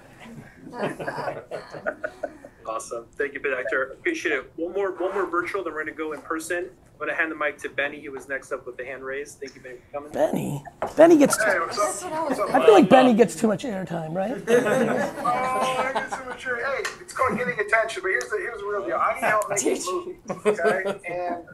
[2.64, 3.07] Awesome.
[3.18, 3.91] Thank you, Hector.
[3.93, 4.53] Appreciate it.
[4.57, 6.70] One more, one more virtual, then we're gonna go in person.
[6.95, 7.99] I'm gonna hand the mic to Benny.
[7.99, 9.41] He was next up with the hand raised.
[9.41, 10.12] Thank you, Benny, for coming.
[10.12, 10.64] Benny.
[10.97, 11.43] Benny gets.
[11.43, 12.28] Hey, what's up?
[12.28, 12.55] What's up?
[12.55, 14.41] I feel like Benny gets too much airtime, right?
[14.49, 16.45] Oh, I get so much.
[16.45, 18.03] Hey, it's called getting attention.
[18.03, 18.97] But here's the here's the real deal.
[18.97, 20.16] I need help making this movie.
[20.47, 21.45] Okay, and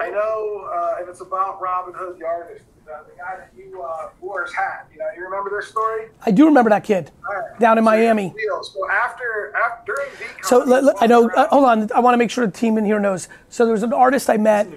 [0.00, 3.82] I know, uh, and it's about Robin Hood, the artist, the, the guy that you
[3.82, 4.88] uh, wore his hat.
[4.92, 6.08] You know, you remember this story?
[6.26, 7.58] I do remember that kid Alright.
[7.60, 8.28] down in So Miami.
[8.28, 8.62] the deal.
[8.62, 11.30] So after, after during VeeCon, So let- let- I know.
[11.30, 11.90] Uh, hold on.
[11.94, 13.28] I want to make sure the team in here knows.
[13.48, 14.68] So there was an artist I met.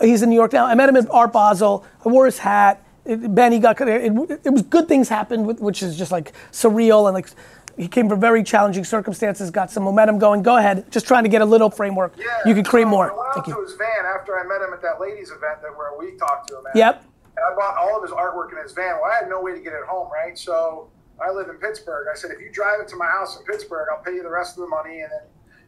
[0.00, 0.64] He's in New York now.
[0.66, 1.84] I met him at Art Basel.
[2.04, 2.82] I wore his hat.
[3.04, 3.80] It, Benny got.
[3.80, 4.12] It,
[4.44, 7.28] it was good things happened, which is just like surreal and like.
[7.76, 10.42] He came from very challenging circumstances, got some momentum going.
[10.42, 12.14] Go ahead, just trying to get a little framework.
[12.18, 13.12] Yeah, you can create so more.
[13.12, 13.66] I went Thank out to you.
[13.66, 16.58] his van after I met him at that ladies event that where we talked to
[16.58, 16.76] him at.
[16.76, 17.04] Yep.
[17.36, 18.96] And I bought all of his artwork in his van.
[19.00, 20.36] Well, I had no way to get it home, right?
[20.36, 20.90] So
[21.22, 22.08] I live in Pittsburgh.
[22.12, 24.30] I said, if you drive it to my house in Pittsburgh, I'll pay you the
[24.30, 25.22] rest of the money, and then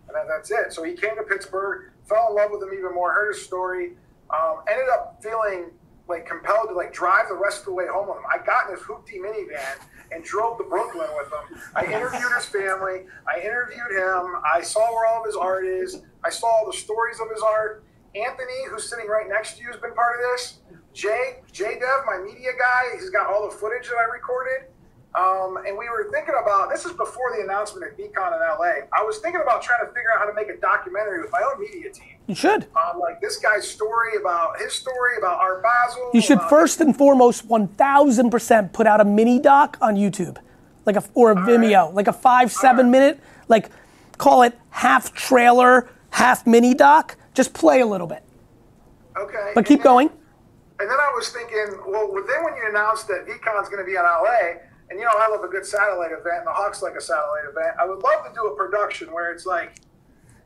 [0.09, 0.72] and then that's it.
[0.72, 3.92] So he came to Pittsburgh, fell in love with him even more, heard his story,
[4.30, 5.70] um, ended up feeling
[6.09, 8.24] like compelled to like drive the rest of the way home with him.
[8.28, 9.78] I got in his hoopty minivan
[10.11, 11.59] and drove to Brooklyn with him.
[11.74, 13.07] I interviewed his family.
[13.26, 14.36] I interviewed him.
[14.53, 16.03] I saw where all of his art is.
[16.24, 17.84] I saw all the stories of his art.
[18.14, 20.59] Anthony, who's sitting right next to you, has been part of this.
[20.92, 24.68] Jay, Jay Dev, my media guy, he's got all the footage that I recorded.
[25.14, 28.86] Um, and we were thinking about this is before the announcement at VeeCon in LA.
[28.98, 31.40] I was thinking about trying to figure out how to make a documentary with my
[31.52, 32.16] own media team.
[32.28, 32.66] You should.
[32.76, 36.10] Um, like this guy's story about his story about Art Basel.
[36.14, 40.38] You should first and foremost, one thousand percent, put out a mini doc on YouTube,
[40.86, 43.68] like a or a Vimeo, like a five seven minute, like
[44.16, 47.16] call it half trailer, half mini doc.
[47.34, 48.22] Just play a little bit,
[49.16, 49.52] Okay.
[49.54, 50.10] but keep and then- going.
[50.80, 53.92] And then I was thinking, well, then when you announced that VeeCon's going to be
[53.94, 54.58] in LA,
[54.93, 57.45] and you know I love a good satellite event, and the Hawks like a satellite
[57.51, 57.74] event.
[57.80, 59.80] I would love to do a production where it's like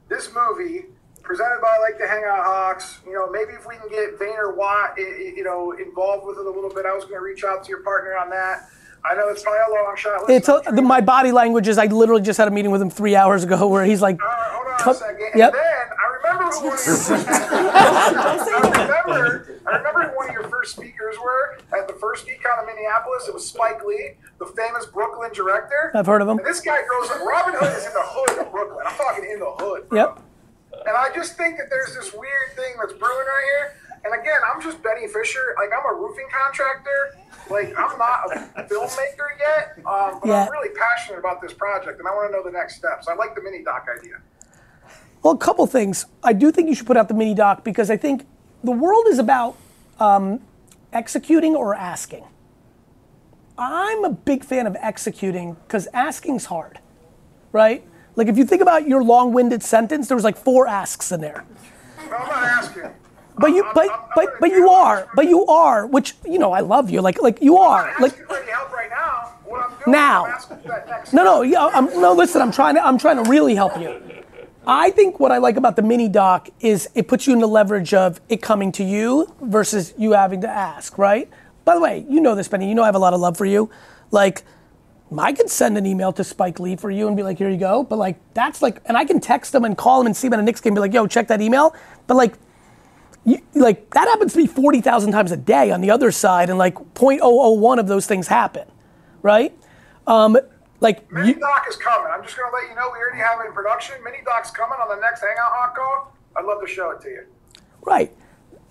[0.08, 0.86] this movie
[1.22, 3.00] presented by like the Hangout Hawks.
[3.04, 6.38] You know, maybe if we can get Vayner Watt, i- i- you know, involved with
[6.38, 6.86] it a little bit.
[6.86, 8.68] I was going to reach out to your partner on that.
[9.10, 10.20] I know it's probably a long shot.
[10.22, 11.78] Listen, It's a, the, my body language is.
[11.78, 14.66] I literally just had a meeting with him three hours ago where he's like, Hold
[14.66, 15.28] on a "Cut- second.
[15.34, 15.54] Yep.
[15.54, 20.28] And then I remember who one of your first I remember, I remember who one
[20.28, 23.28] of your first speakers were at the first VeeCon in Minneapolis.
[23.28, 25.92] It was Spike Lee, the famous Brooklyn director.
[25.94, 26.38] I've heard of him.
[26.38, 27.20] And this guy grows up.
[27.20, 28.84] Robin Hood is in the hood of Brooklyn.
[28.88, 29.86] I'm talking in the hood.
[29.92, 30.20] Yep.
[30.86, 33.74] And I just think that there's this weird thing that's brewing right here.
[34.06, 35.54] And again, I'm just Benny Fisher.
[35.56, 37.18] Like I'm a roofing contractor.
[37.50, 40.44] Like I'm not a filmmaker yet, um, but Yeah.
[40.44, 43.08] I'm really passionate about this project, and I want to know the next steps.
[43.08, 44.16] I like the mini doc idea.
[45.22, 46.06] Well, a couple things.
[46.22, 48.26] I do think you should put out the mini doc because I think
[48.62, 49.56] the world is about
[49.98, 50.40] um,
[50.92, 52.24] executing or asking.
[53.58, 56.78] I'm a big fan of executing because asking's hard,
[57.50, 57.82] right?
[58.14, 61.44] Like if you think about your long-winded sentence, there was like four asks in there.
[61.98, 62.90] No, I'm not asking.
[63.38, 66.88] But you, but but but you are, but you are, which you know I love
[66.88, 69.34] you, like like you are, like for any help right now.
[69.44, 70.24] What I'm doing Now.
[70.24, 72.12] is I'm asking for that next No, no, yeah, I'm, no.
[72.12, 72.84] Listen, I'm trying to.
[72.84, 74.00] I'm trying to really help you.
[74.66, 77.46] I think what I like about the mini doc is it puts you in the
[77.46, 81.30] leverage of it coming to you versus you having to ask, right?
[81.64, 82.68] By the way, you know this, Benny.
[82.68, 83.70] You know I have a lot of love for you.
[84.10, 84.44] Like,
[85.16, 87.58] I could send an email to Spike Lee for you and be like, "Here you
[87.58, 90.26] go." But like, that's like, and I can text him and call him and see
[90.26, 91.74] him at a Knicks game, and be like, "Yo, check that email."
[92.08, 92.34] But like,
[93.26, 96.48] you, like that happens to me forty thousand times a day on the other side,
[96.48, 98.66] and like 0.001 of those things happen,
[99.22, 99.52] right?
[100.06, 100.38] Um,
[100.80, 102.10] like Mini doc is coming.
[102.12, 103.96] I'm just going to let you know we already have it in production.
[104.04, 106.12] Mini doc's coming on the next Hangout Hawk Call.
[106.36, 107.24] I'd love to show it to you.
[107.82, 108.14] Right.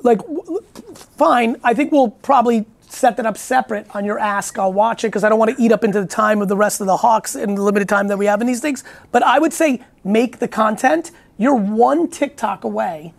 [0.03, 1.57] Like, w- fine.
[1.63, 4.57] I think we'll probably set that up separate on your ask.
[4.59, 6.55] I'll watch it because I don't want to eat up into the time of the
[6.55, 8.83] rest of the Hawks in the limited time that we have in these things.
[9.11, 11.11] But I would say make the content.
[11.37, 13.13] You're one TikTok away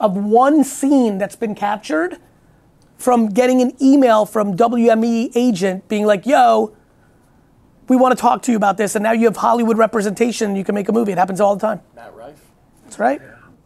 [0.00, 2.18] of one scene that's been captured
[2.96, 6.74] from getting an email from WME agent being like, yo,
[7.88, 8.94] we want to talk to you about this.
[8.94, 11.12] And now you have Hollywood representation you can make a movie.
[11.12, 11.80] It happens all the time.
[11.94, 12.40] Matt Rife.
[12.84, 13.20] That's right.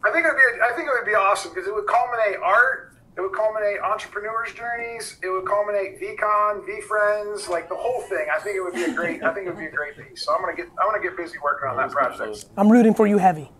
[0.05, 0.61] I think it would be.
[0.63, 2.97] I think it would be awesome because it would culminate art.
[3.17, 5.19] It would culminate entrepreneurs' journeys.
[5.23, 8.27] It would culminate VeeCon, VeeFriends, like the whole thing.
[8.35, 9.23] I think it would be a great.
[9.23, 10.25] I think it would be a great piece.
[10.25, 10.67] So I'm gonna get.
[10.81, 12.47] I'm gonna get busy working on that project.
[12.57, 13.51] I'm rooting for you heavy.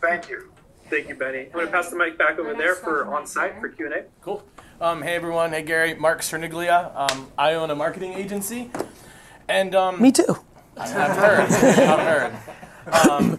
[0.00, 0.51] Thank you.
[0.92, 1.46] Thank you, Benny.
[1.46, 4.04] I'm going to pass the mic back over there for on-site for Q&A.
[4.20, 4.44] Cool.
[4.78, 5.52] Um, hey everyone.
[5.52, 5.94] Hey Gary.
[5.94, 6.94] Mark Cerniglia.
[6.94, 8.70] Um, I own a marketing agency,
[9.48, 10.36] and um, Me too.
[10.76, 11.40] I've heard.
[11.50, 12.34] I've
[12.84, 13.10] heard.
[13.10, 13.38] Um,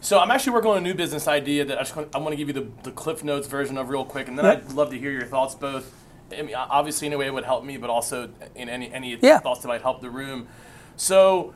[0.00, 2.30] so I'm actually working on a new business idea that I just want, I want
[2.30, 4.64] to give you the, the Cliff Notes version of real quick, and then Yep.
[4.70, 5.92] I'd love to hear your thoughts both.
[6.32, 9.18] I mean, obviously in a way it would help me, but also in any any
[9.20, 9.40] Yeah.
[9.40, 10.48] thoughts that might help the room.
[10.96, 11.52] So,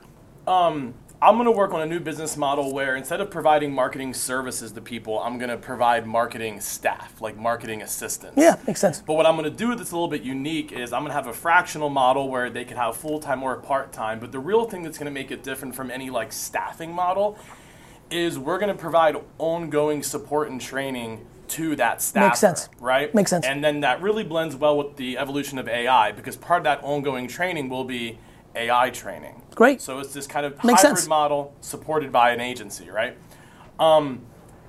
[0.46, 0.92] um,
[1.22, 4.72] I'm going to work on a new business model where instead of providing marketing services
[4.72, 8.36] to people, I'm going to provide marketing staff, like marketing assistants.
[8.36, 9.00] Yeah, makes sense.
[9.00, 11.14] But what I'm going to do that's a little bit unique is I'm going to
[11.14, 14.20] have a fractional model where they could have full time or part time.
[14.20, 17.38] But the real thing that's going to make it different from any like staffing model
[18.10, 22.32] is we're going to provide ongoing support and training to that staff.
[22.32, 22.68] Makes sense.
[22.80, 23.14] Right?
[23.14, 23.46] Makes sense.
[23.46, 26.82] And then that really blends well with the evolution of AI because part of that
[26.82, 28.18] ongoing training will be
[28.54, 29.40] AI training.
[29.54, 29.80] Great.
[29.80, 31.08] So it's this kind of Makes hybrid sense.
[31.08, 33.16] model supported by an agency, right?
[33.78, 34.22] Um,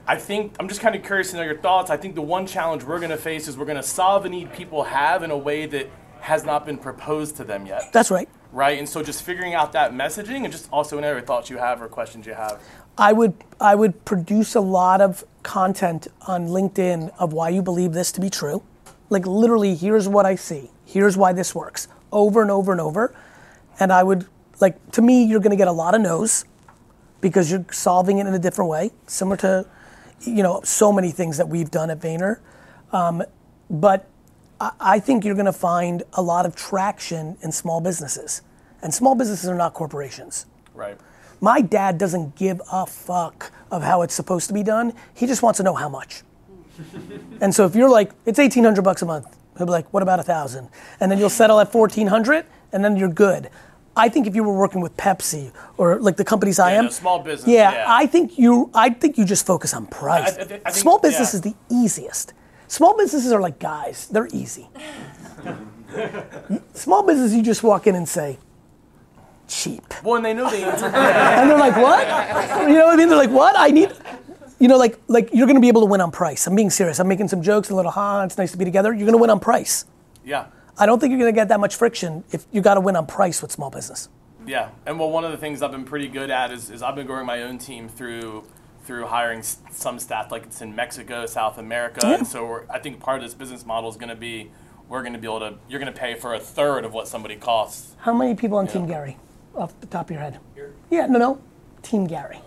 [0.07, 1.89] I think I'm just kind of curious to know your thoughts.
[1.89, 4.29] I think the one challenge we're going to face is we're going to solve a
[4.29, 5.89] need people have in a way that
[6.21, 7.91] has not been proposed to them yet.
[7.91, 8.29] That's right.
[8.51, 11.57] Right, and so just figuring out that messaging, and just also any other thoughts you
[11.57, 12.61] have or questions you have.
[12.97, 17.91] I would I would produce a lot of content on LinkedIn of why you believe
[17.91, 18.63] this to be true.
[19.09, 20.71] Like literally, here's what I see.
[20.85, 21.89] Here's why this works.
[22.13, 23.13] Over and over and over.
[23.77, 24.25] And I would
[24.61, 26.45] like to me, you're gonna get a lot of no's
[27.21, 29.65] because you're solving it in a different way, similar to
[30.21, 32.39] you know so many things that we've done at Vayner.
[32.91, 33.23] Um,
[33.69, 34.07] but
[34.59, 38.41] I, I think you're gonna find a lot of traction in small businesses,
[38.81, 40.45] and small businesses are not corporations.
[40.73, 40.97] Right.
[41.41, 44.93] My dad doesn't give a fuck of how it's supposed to be done.
[45.13, 46.23] He just wants to know how much.
[47.41, 50.03] and so if you're like, it's eighteen hundred bucks a month, he'll be like, what
[50.03, 50.69] about a thousand?
[50.99, 53.49] And then you'll settle at fourteen hundred, and then you're good.
[53.97, 56.85] I think if you were working with Pepsi or like the companies I Yeah, am,
[56.85, 57.85] no, small business, Yeah, yeah.
[57.87, 58.69] I think you.
[58.73, 60.35] I think you just focus on price.
[60.35, 61.37] I- I I think- Small business yeah.
[61.37, 62.33] is the easiest.
[62.67, 64.67] Small businesses are like guys; they're easy.
[66.73, 68.37] Small business, you just walk in and say,
[69.47, 69.93] cheap.
[70.03, 70.85] Well, and they know the answer.
[71.39, 72.05] and they're like, what?
[72.67, 73.07] You know what I mean?
[73.07, 73.55] They're like, what?
[73.57, 73.91] I need,
[74.59, 76.47] you know, like like you're going to be able to win on price.
[76.47, 76.99] I'm being serious.
[76.99, 78.23] I'm making some jokes, a little ha.
[78.23, 78.91] It's nice to be together.
[78.91, 79.85] You're going to win on price.
[80.25, 80.47] Yeah.
[80.77, 82.95] I don't think you're going to get that much friction if you got to win
[82.95, 84.09] on price with small business.
[84.45, 86.95] Yeah, and well, one of the things I've been pretty good at is, is I've
[86.95, 88.43] been growing my own team through
[88.83, 92.17] through hiring some staff like it's in Mexico, South America, Yeah.
[92.17, 94.51] and so we're, I think part of this business model is going to be
[94.87, 97.07] we're going to be able to you're going to pay for a third of what
[97.07, 97.95] somebody costs.
[97.97, 99.17] How many people on Team Gary,
[99.55, 100.39] off the top of your head?
[100.91, 101.41] Yeah, no, no,
[101.81, 102.39] Team Gary.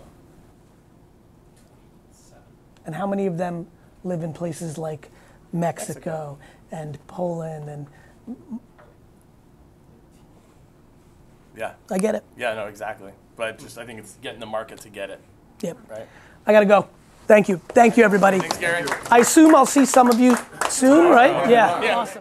[2.85, 3.67] And how many of them
[4.05, 5.09] live in places like
[5.51, 6.37] Mexico,
[6.71, 7.87] and Poland and
[11.55, 11.73] Yeah.
[11.91, 12.23] I get it.
[12.37, 13.11] Yeah, no, exactly.
[13.35, 15.19] But just I think it's getting the market to get it.
[15.61, 15.77] Yep.
[15.89, 16.07] Right.
[16.45, 16.87] I gotta go.
[17.27, 17.57] Thank you.
[17.69, 18.39] Thank you, everybody.
[18.39, 18.83] Thanks, Gary.
[19.11, 20.35] I assume I'll see some of you
[20.69, 21.49] soon, right?
[21.49, 21.81] Yeah.
[21.81, 21.97] Yeah.
[21.97, 22.17] Awesome.